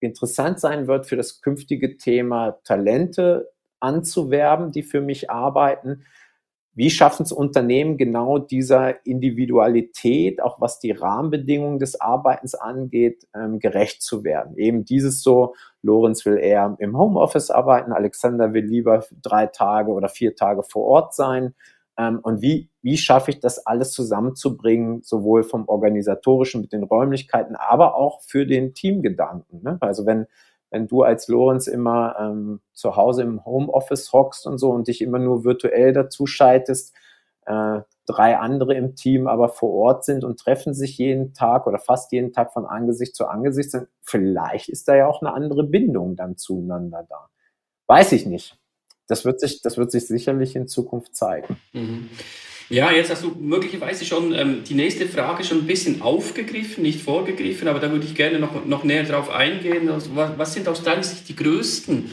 [0.00, 3.50] interessant sein wird für das künftige Thema Talente
[3.80, 6.04] anzuwerben, die für mich arbeiten.
[6.74, 13.58] Wie schaffen es Unternehmen genau dieser Individualität, auch was die Rahmenbedingungen des Arbeitens angeht, ähm,
[13.58, 14.56] gerecht zu werden?
[14.56, 20.08] Eben dieses so, Lorenz will eher im Homeoffice arbeiten, Alexander will lieber drei Tage oder
[20.08, 21.56] vier Tage vor Ort sein.
[21.98, 27.56] Ähm, und wie, wie schaffe ich das alles zusammenzubringen, sowohl vom organisatorischen mit den Räumlichkeiten,
[27.56, 29.62] aber auch für den Teamgedanken.
[29.62, 29.78] Ne?
[29.80, 30.26] Also wenn,
[30.70, 35.02] wenn du als Lorenz immer ähm, zu Hause im Homeoffice hockst und so und dich
[35.02, 36.94] immer nur virtuell dazu schaltest,
[37.46, 41.78] äh, drei andere im Team aber vor Ort sind und treffen sich jeden Tag oder
[41.78, 45.64] fast jeden Tag von Angesicht zu Angesicht, dann vielleicht ist da ja auch eine andere
[45.64, 47.28] Bindung dann zueinander da.
[47.88, 48.56] Weiß ich nicht
[49.08, 51.56] das wird sich, das wird sich sicherlich in Zukunft zeigen.
[51.72, 52.08] Mhm.
[52.70, 57.00] Ja, jetzt hast du möglicherweise schon ähm, die nächste Frage schon ein bisschen aufgegriffen, nicht
[57.00, 59.88] vorgegriffen, aber da würde ich gerne noch, noch näher drauf eingehen.
[59.88, 62.10] Also, was, was sind aus deiner Sicht die größten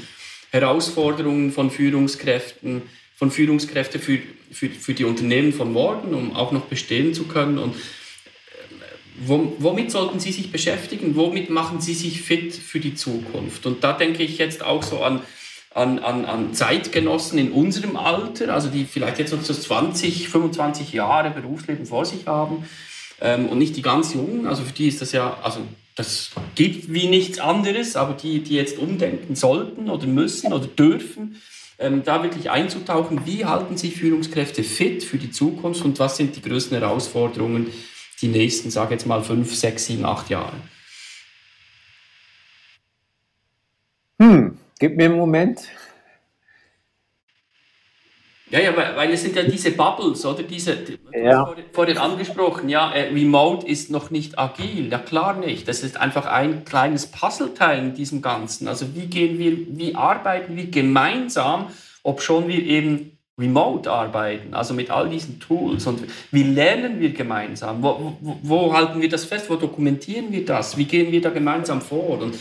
[0.51, 2.83] Herausforderungen von Führungskräften,
[3.17, 4.19] von Führungskräften für,
[4.49, 7.57] für, für die Unternehmen von morgen, um auch noch bestehen zu können?
[7.57, 11.17] Und äh, womit sollten Sie sich beschäftigen?
[11.17, 13.65] Womit machen Sie sich fit für die Zukunft?
[13.65, 15.21] Und da denke ich jetzt auch so an
[15.75, 20.93] an, an, an Zeitgenossen in unserem Alter, also die vielleicht jetzt noch so 20, 25
[20.93, 22.65] Jahre Berufsleben vor sich haben
[23.19, 24.47] ähm, und nicht die ganz Jungen.
[24.47, 25.59] Also für die ist das ja, also
[25.95, 31.41] das gibt wie nichts anderes, aber die, die jetzt umdenken sollten oder müssen oder dürfen,
[31.77, 36.37] ähm, da wirklich einzutauchen, wie halten sich Führungskräfte fit für die Zukunft und was sind
[36.37, 37.67] die größten Herausforderungen
[38.21, 40.53] die nächsten, sage jetzt mal, fünf, sechs, sieben, acht Jahre?
[44.79, 45.67] Gib mir einen Moment.
[48.51, 50.43] Ja, ja, weil, es sind ja diese Bubbles, oder?
[50.43, 50.77] Diese,
[51.11, 51.51] ja.
[51.73, 54.89] vorhin angesprochen, ja, äh, Remote ist noch nicht agil.
[54.91, 55.67] Ja, klar nicht.
[55.67, 58.67] Das ist einfach ein kleines Puzzleteil in diesem Ganzen.
[58.67, 61.67] Also wie gehen wir, wie arbeiten wir gemeinsam,
[62.03, 67.11] ob schon wir eben remote arbeiten, also mit all diesen Tools und wie lernen wir
[67.11, 67.83] gemeinsam?
[67.83, 69.49] Wo, wo, wo halten wir das fest?
[69.49, 70.77] Wo dokumentieren wir das?
[70.77, 72.19] Wie gehen wir da gemeinsam vor?
[72.21, 72.35] Und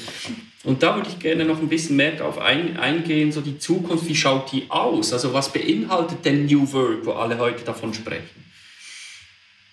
[0.64, 4.08] und da würde ich gerne noch ein bisschen mehr darauf ein, eingehen, so die Zukunft,
[4.08, 5.12] wie schaut die aus?
[5.12, 8.44] Also was beinhaltet denn New Work, wo alle heute davon sprechen?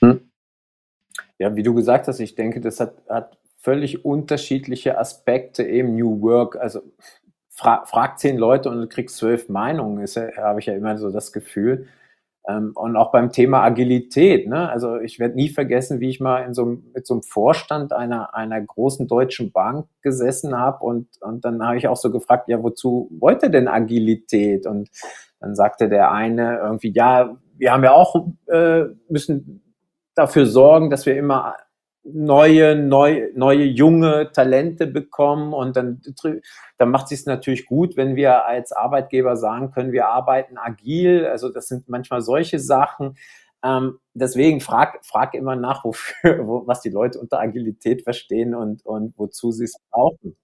[0.02, 0.30] Hm.
[1.40, 6.22] Ja, wie du gesagt hast, ich denke, das hat, hat völlig unterschiedliche Aspekte eben New
[6.22, 6.58] Work.
[6.58, 6.82] Also
[7.50, 11.10] fra frag zehn Leute und du kriegst zwölf Meinungen, ja, habe ich ja immer so
[11.10, 11.88] das Gefühl.
[12.52, 14.48] Ähm, und auch beim Thema Agilität.
[14.48, 14.70] Ne?
[14.70, 18.34] Also ich werde nie vergessen, wie ich mal in so, mit so einem Vorstand einer,
[18.36, 22.62] einer großen deutschen Bank gesessen habe und, und dann habe ich auch so gefragt, ja,
[22.62, 24.66] wozu wollt ihr denn Agilität?
[24.66, 24.90] Und
[25.40, 29.62] dann sagte der eine irgendwie, ja, wir haben ja auch, äh, müssen
[30.16, 31.56] dafür sorgen, dass wir immer
[32.04, 36.02] neue, neue, neue junge Talente bekommen und dann,
[36.78, 41.26] dann macht es sich natürlich gut, wenn wir als Arbeitgeber sagen können, wir arbeiten agil.
[41.26, 43.18] Also das sind manchmal solche Sachen.
[43.64, 48.86] Ähm, deswegen frag, frag immer nach, wofür, wo, was die Leute unter Agilität verstehen und,
[48.86, 50.36] und wozu sie es brauchen.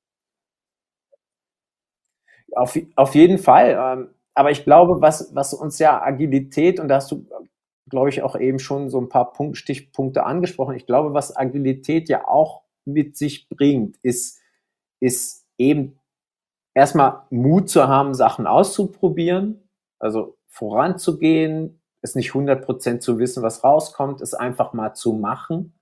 [2.55, 3.77] Auf, auf jeden Fall.
[3.79, 7.25] Ähm, aber ich glaube, was, was uns ja Agilität, und da hast du
[7.89, 10.75] glaube ich, auch eben schon so ein paar Punkt, Stichpunkte angesprochen.
[10.75, 14.39] Ich glaube, was Agilität ja auch mit sich bringt, ist,
[14.99, 15.99] ist eben
[16.73, 19.69] erstmal Mut zu haben, Sachen auszuprobieren,
[19.99, 25.73] also voranzugehen, es nicht 100% zu wissen, was rauskommt, es einfach mal zu machen.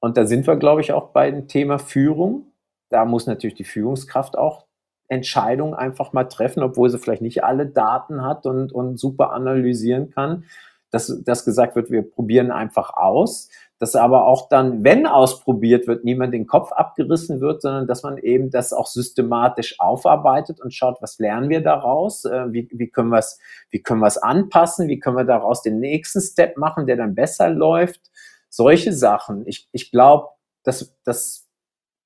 [0.00, 2.52] Und da sind wir, glaube ich, auch bei dem Thema Führung.
[2.88, 4.66] Da muss natürlich die Führungskraft auch
[5.08, 10.10] Entscheidungen einfach mal treffen, obwohl sie vielleicht nicht alle Daten hat und, und super analysieren
[10.10, 10.44] kann
[10.90, 16.04] dass, dass gesagt wird, wir probieren einfach aus, dass aber auch dann, wenn ausprobiert wird,
[16.04, 21.00] niemand den Kopf abgerissen wird, sondern dass man eben das auch systematisch aufarbeitet und schaut,
[21.00, 23.38] was lernen wir daraus, äh, wie, wie können wir es
[23.70, 27.14] wie können wir es anpassen, wie können wir daraus den nächsten Step machen, der dann
[27.14, 28.10] besser läuft.
[28.48, 29.46] Solche Sachen.
[29.46, 30.28] Ich, ich glaube,
[30.64, 31.46] dass, dass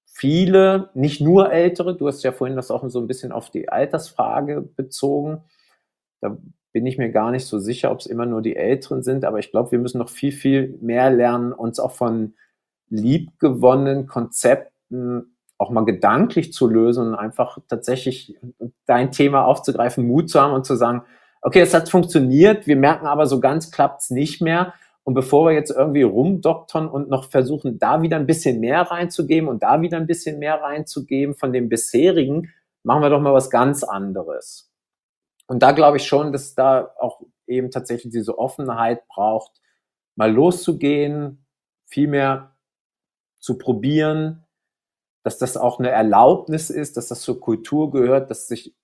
[0.04, 3.68] viele, nicht nur Ältere, du hast ja vorhin das auch so ein bisschen auf die
[3.70, 5.42] Altersfrage bezogen,
[6.20, 6.36] da
[6.72, 9.38] bin ich mir gar nicht so sicher, ob es immer nur die Älteren sind, aber
[9.38, 12.34] ich glaube, wir müssen noch viel, viel mehr lernen, uns auch von
[12.88, 18.36] liebgewonnenen Konzepten auch mal gedanklich zu lösen und einfach tatsächlich
[18.86, 21.02] dein Thema aufzugreifen, Mut zu haben und zu sagen,
[21.40, 24.74] okay, es hat funktioniert, wir merken aber so ganz klappt es nicht mehr.
[25.04, 29.48] Und bevor wir jetzt irgendwie rumdoktern und noch versuchen, da wieder ein bisschen mehr reinzugeben
[29.48, 32.52] und da wieder ein bisschen mehr reinzugeben von dem bisherigen,
[32.84, 34.71] machen wir doch mal was ganz anderes.
[35.46, 39.60] Und da glaube ich schon, dass da auch eben tatsächlich diese Offenheit braucht,
[40.14, 41.46] mal loszugehen,
[41.86, 42.56] viel mehr
[43.38, 44.44] zu probieren,
[45.22, 48.74] dass das auch eine Erlaubnis ist, dass das zur Kultur gehört, dass sich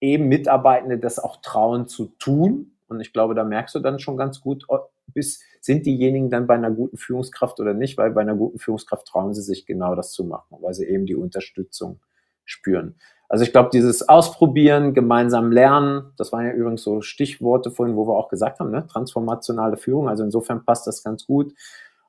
[0.00, 2.72] eben Mitarbeitende das auch trauen zu tun.
[2.88, 4.66] Und ich glaube, da merkst du dann schon ganz gut,
[5.06, 9.06] bis, sind diejenigen dann bei einer guten Führungskraft oder nicht, weil bei einer guten Führungskraft
[9.06, 12.00] trauen sie sich genau das zu machen, weil sie eben die Unterstützung
[12.44, 12.96] spüren.
[13.28, 18.06] Also ich glaube, dieses Ausprobieren, gemeinsam lernen, das waren ja übrigens so Stichworte vorhin, wo
[18.06, 18.86] wir auch gesagt haben, ne?
[18.86, 20.08] transformationale Führung.
[20.08, 21.52] Also insofern passt das ganz gut.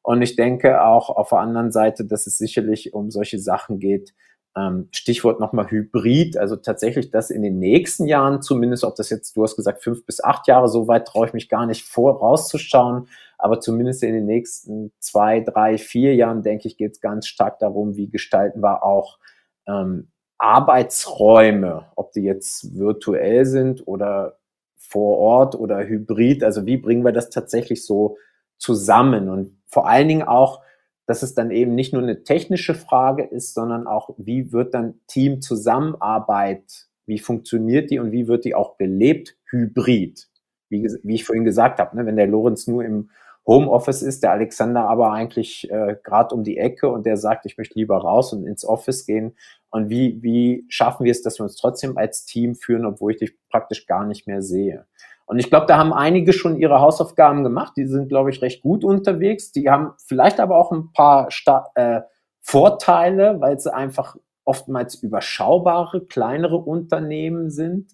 [0.03, 4.13] Und ich denke auch auf der anderen Seite, dass es sicherlich um solche Sachen geht.
[4.55, 9.35] Ähm, Stichwort nochmal Hybrid, also tatsächlich, dass in den nächsten Jahren zumindest, ob das jetzt,
[9.35, 12.19] du hast gesagt, fünf bis acht Jahre, so weit traue ich mich gar nicht vor,
[12.19, 13.07] rauszuschauen,
[13.37, 17.59] aber zumindest in den nächsten zwei, drei, vier Jahren, denke ich, geht es ganz stark
[17.59, 19.19] darum, wie gestalten wir auch
[19.67, 20.07] ähm,
[20.37, 24.37] Arbeitsräume, ob die jetzt virtuell sind oder
[24.75, 28.17] vor Ort oder hybrid, also wie bringen wir das tatsächlich so
[28.57, 29.29] zusammen?
[29.29, 30.61] Und vor allen Dingen auch,
[31.05, 34.99] dass es dann eben nicht nur eine technische Frage ist, sondern auch, wie wird dann
[35.07, 40.27] Teamzusammenarbeit, wie funktioniert die und wie wird die auch gelebt, hybrid,
[40.69, 43.09] wie, wie ich vorhin gesagt habe, ne, wenn der Lorenz nur im
[43.47, 47.57] Homeoffice ist, der Alexander aber eigentlich äh, gerade um die Ecke und der sagt, ich
[47.57, 49.37] möchte lieber raus und ins Office gehen.
[49.69, 53.19] Und wie, wie schaffen wir es, dass wir uns trotzdem als Team führen, obwohl ich
[53.19, 54.85] dich praktisch gar nicht mehr sehe?
[55.25, 57.73] Und ich glaube, da haben einige schon ihre Hausaufgaben gemacht.
[57.75, 59.51] Die sind, glaube ich, recht gut unterwegs.
[59.51, 62.01] Die haben vielleicht aber auch ein paar Sta äh,
[62.41, 67.91] Vorteile, weil sie einfach oftmals überschaubare, kleinere Unternehmen sind.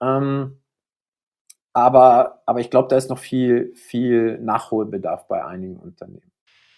[0.00, 0.60] Ähm,
[1.80, 6.30] aber, aber ich glaube, da ist noch viel, viel Nachholbedarf bei einigen Unternehmen.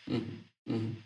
[0.07, 0.45] Mhm.
[0.65, 0.97] Mhm.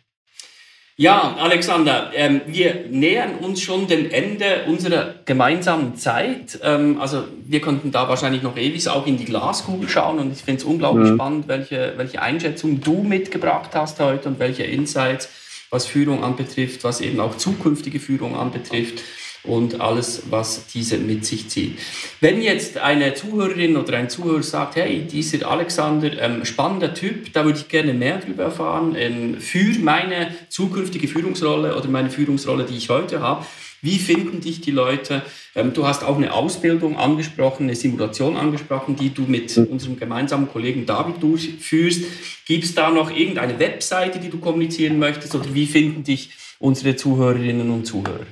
[0.99, 6.59] Ja, Alexander, ähm, wir nähern uns schon dem Ende unserer gemeinsamen Zeit.
[6.62, 10.42] Ähm, also wir konnten da wahrscheinlich noch ewig auch in die Glaskugel schauen und ich
[10.42, 11.16] finde es unglaublich mhm.
[11.16, 15.28] spannend, welche, welche Einschätzung du mitgebracht hast heute und welche Insights,
[15.68, 19.03] was Führung anbetrifft, was eben auch zukünftige Führung anbetrifft
[19.47, 21.78] und alles, was diese mit sich zieht.
[22.20, 27.44] Wenn jetzt eine Zuhörerin oder ein Zuhörer sagt, hey, dieser Alexander, ähm, spannender Typ, da
[27.44, 32.76] würde ich gerne mehr darüber erfahren, ähm, für meine zukünftige Führungsrolle oder meine Führungsrolle, die
[32.76, 33.44] ich heute habe,
[33.82, 35.22] wie finden dich die Leute?
[35.55, 39.64] Ähm, du hast auch eine Ausbildung angesprochen, eine Simulation angesprochen, die du mit mhm.
[39.66, 42.03] unserem gemeinsamen Kollegen David durchführst.
[42.47, 46.97] Gibt es da noch irgendeine Webseite, die du kommunizieren möchtest oder wie finden dich unsere
[46.97, 48.26] Zuhörerinnen und Zuhörer?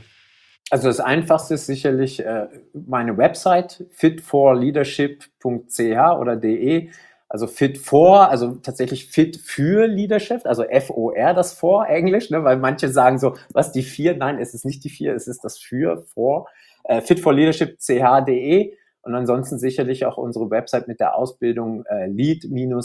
[0.75, 5.79] Also das Einfachste ist sicherlich äh, meine Website fitforleadership.ch
[6.19, 6.91] oder de.
[7.29, 12.57] Also fit for, also tatsächlich fit für Leadership, also F-O-R das vor Englisch, ne, weil
[12.57, 14.17] manche sagen so, was die vier?
[14.17, 16.49] Nein, es ist nicht die vier, es ist das für, vor.
[16.83, 22.07] Äh, fit for Leadership ch.de und ansonsten sicherlich auch unsere Website mit der Ausbildung äh,
[22.07, 22.83] lead-agile.ch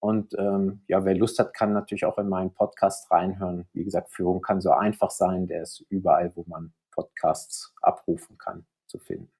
[0.00, 3.66] und ähm, ja, wer Lust hat, kann natürlich auch in meinen Podcast reinhören.
[3.74, 5.46] Wie gesagt, Führung kann so einfach sein.
[5.46, 9.30] Der ist überall, wo man Podcasts abrufen kann, zu finden.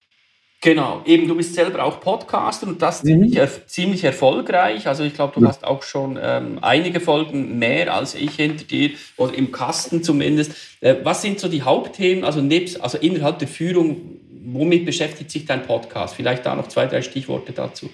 [0.63, 3.31] Genau, eben du bist selber auch Podcaster und das mhm.
[3.31, 4.87] ziemlich, ziemlich erfolgreich.
[4.87, 5.49] Also ich glaube, du ja.
[5.49, 10.53] hast auch schon ähm, einige Folgen mehr als ich hinter dir oder im Kasten zumindest.
[10.83, 15.47] Äh, was sind so die Hauptthemen, also nebst, also innerhalb der Führung, womit beschäftigt sich
[15.47, 16.15] dein Podcast?
[16.15, 17.89] Vielleicht da noch zwei, drei Stichworte dazu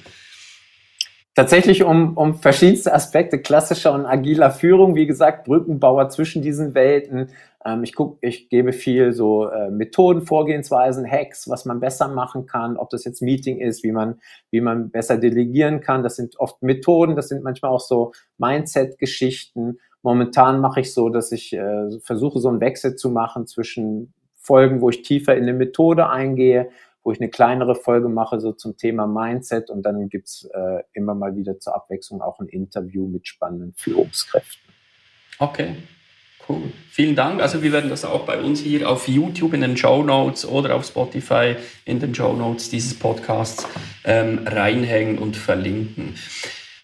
[1.37, 4.97] tatsächlich um, um verschiedenste Aspekte klassischer und agiler Führung.
[4.97, 7.28] Wie gesagt, Brückenbauer zwischen diesen Welten.
[7.64, 12.47] Ähm, ich guck, ich gebe viel so äh, Methoden, Vorgehensweisen, Hacks, was man besser machen
[12.47, 14.18] kann, ob das jetzt Meeting ist, wie man,
[14.51, 16.03] wie man besser delegieren kann.
[16.03, 19.78] Das sind oft Methoden, das sind manchmal auch so Mindset-Geschichten.
[20.03, 24.80] Momentan mache ich so, dass ich äh, versuche, so einen Wechsel zu machen zwischen Folgen,
[24.80, 26.70] wo ich tiefer in eine Methode eingehe,
[27.07, 31.14] wo ich eine kleinere Folge mache, so zum Thema Mindset und dann gibt's äh, immer
[31.14, 34.61] mal wieder zur Abwechslung auch ein Interview mit spannenden Führungskräften.
[35.38, 35.76] Okay,
[36.48, 36.62] cool.
[36.90, 37.40] Vielen Dank.
[37.40, 40.74] Also wir werden das auch bei uns hier auf YouTube in den Show Notes oder
[40.74, 41.54] auf Spotify
[41.84, 43.68] in den Show Notes dieses Podcasts
[44.02, 46.16] ähm, reinhängen und verlinken.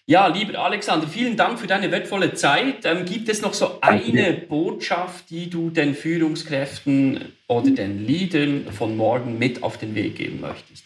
[0.05, 2.83] Ja, lieber Alexander, vielen Dank für deine wertvolle Zeit.
[2.83, 8.97] Ähm, gibt es noch so eine Botschaft, die du den Führungskräften oder den Leadern von
[8.97, 10.83] morgen mit auf den Weg geben möchtest?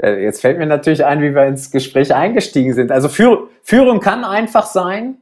[0.00, 2.90] Jetzt fällt mir natürlich ein, wie wir ins Gespräch eingestiegen sind.
[2.90, 5.18] Also Führung kann einfach sein,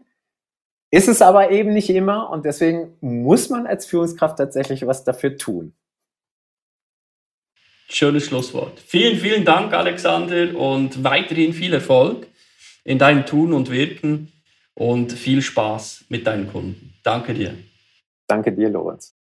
[0.93, 5.37] ist es aber eben nicht immer und deswegen muss man als Führungskraft tatsächlich was dafür
[5.37, 5.73] tun.
[7.89, 8.79] Schönes Schlusswort.
[8.87, 12.29] Vielen, vielen Dank, Alexander, und weiterhin viel Erfolg
[12.85, 14.33] in deinem Tun und Wirken
[14.75, 16.95] und viel Spaß mit deinen Kunden.
[17.03, 17.55] Danke dir.
[18.27, 19.14] Danke dir, Lorenz.